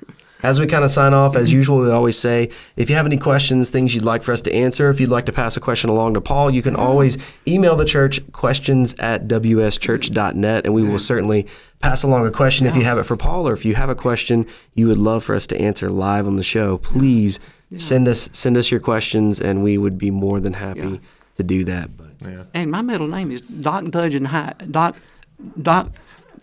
[0.42, 3.18] As we kind of sign off, as usual, we always say if you have any
[3.18, 5.90] questions, things you'd like for us to answer, if you'd like to pass a question
[5.90, 10.98] along to Paul, you can always email the church questions at wschurch.net, and we will
[10.98, 11.46] certainly
[11.80, 13.94] pass along a question if you have it for Paul, or if you have a
[13.94, 16.78] question you would love for us to answer live on the show.
[16.78, 17.38] Please
[17.76, 20.96] send us send us your questions, and we would be more than happy Yeah.
[21.36, 21.90] to do that.
[21.96, 22.44] But Yeah.
[22.54, 24.70] And my middle name is Doc Dudge and Hyde.
[24.72, 24.96] Doc,
[25.60, 25.90] Doc,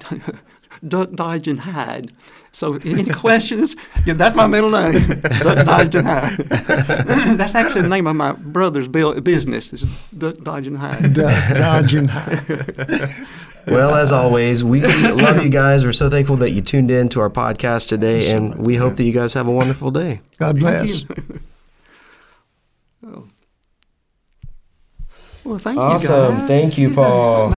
[0.87, 2.11] Duck Dodge and Hyde.
[2.57, 3.75] So any questions?
[4.07, 6.37] Yeah, that's my middle name, Duck Dodge and Hyde.
[7.37, 9.73] that's actually the name of my brother's business.
[9.73, 9.83] Is
[10.17, 11.13] Duck Dodge and Hyde.
[11.13, 13.13] Do- dodging high.
[13.67, 15.85] Well, as always, we love you guys.
[15.85, 19.03] We're so thankful that you tuned in to our podcast today, and we hope that
[19.03, 20.21] you guys have a wonderful day.
[20.39, 21.03] God bless.
[23.05, 23.27] Oh.
[25.45, 26.47] Well, thank you guys.
[26.47, 27.53] Thank you, Paul.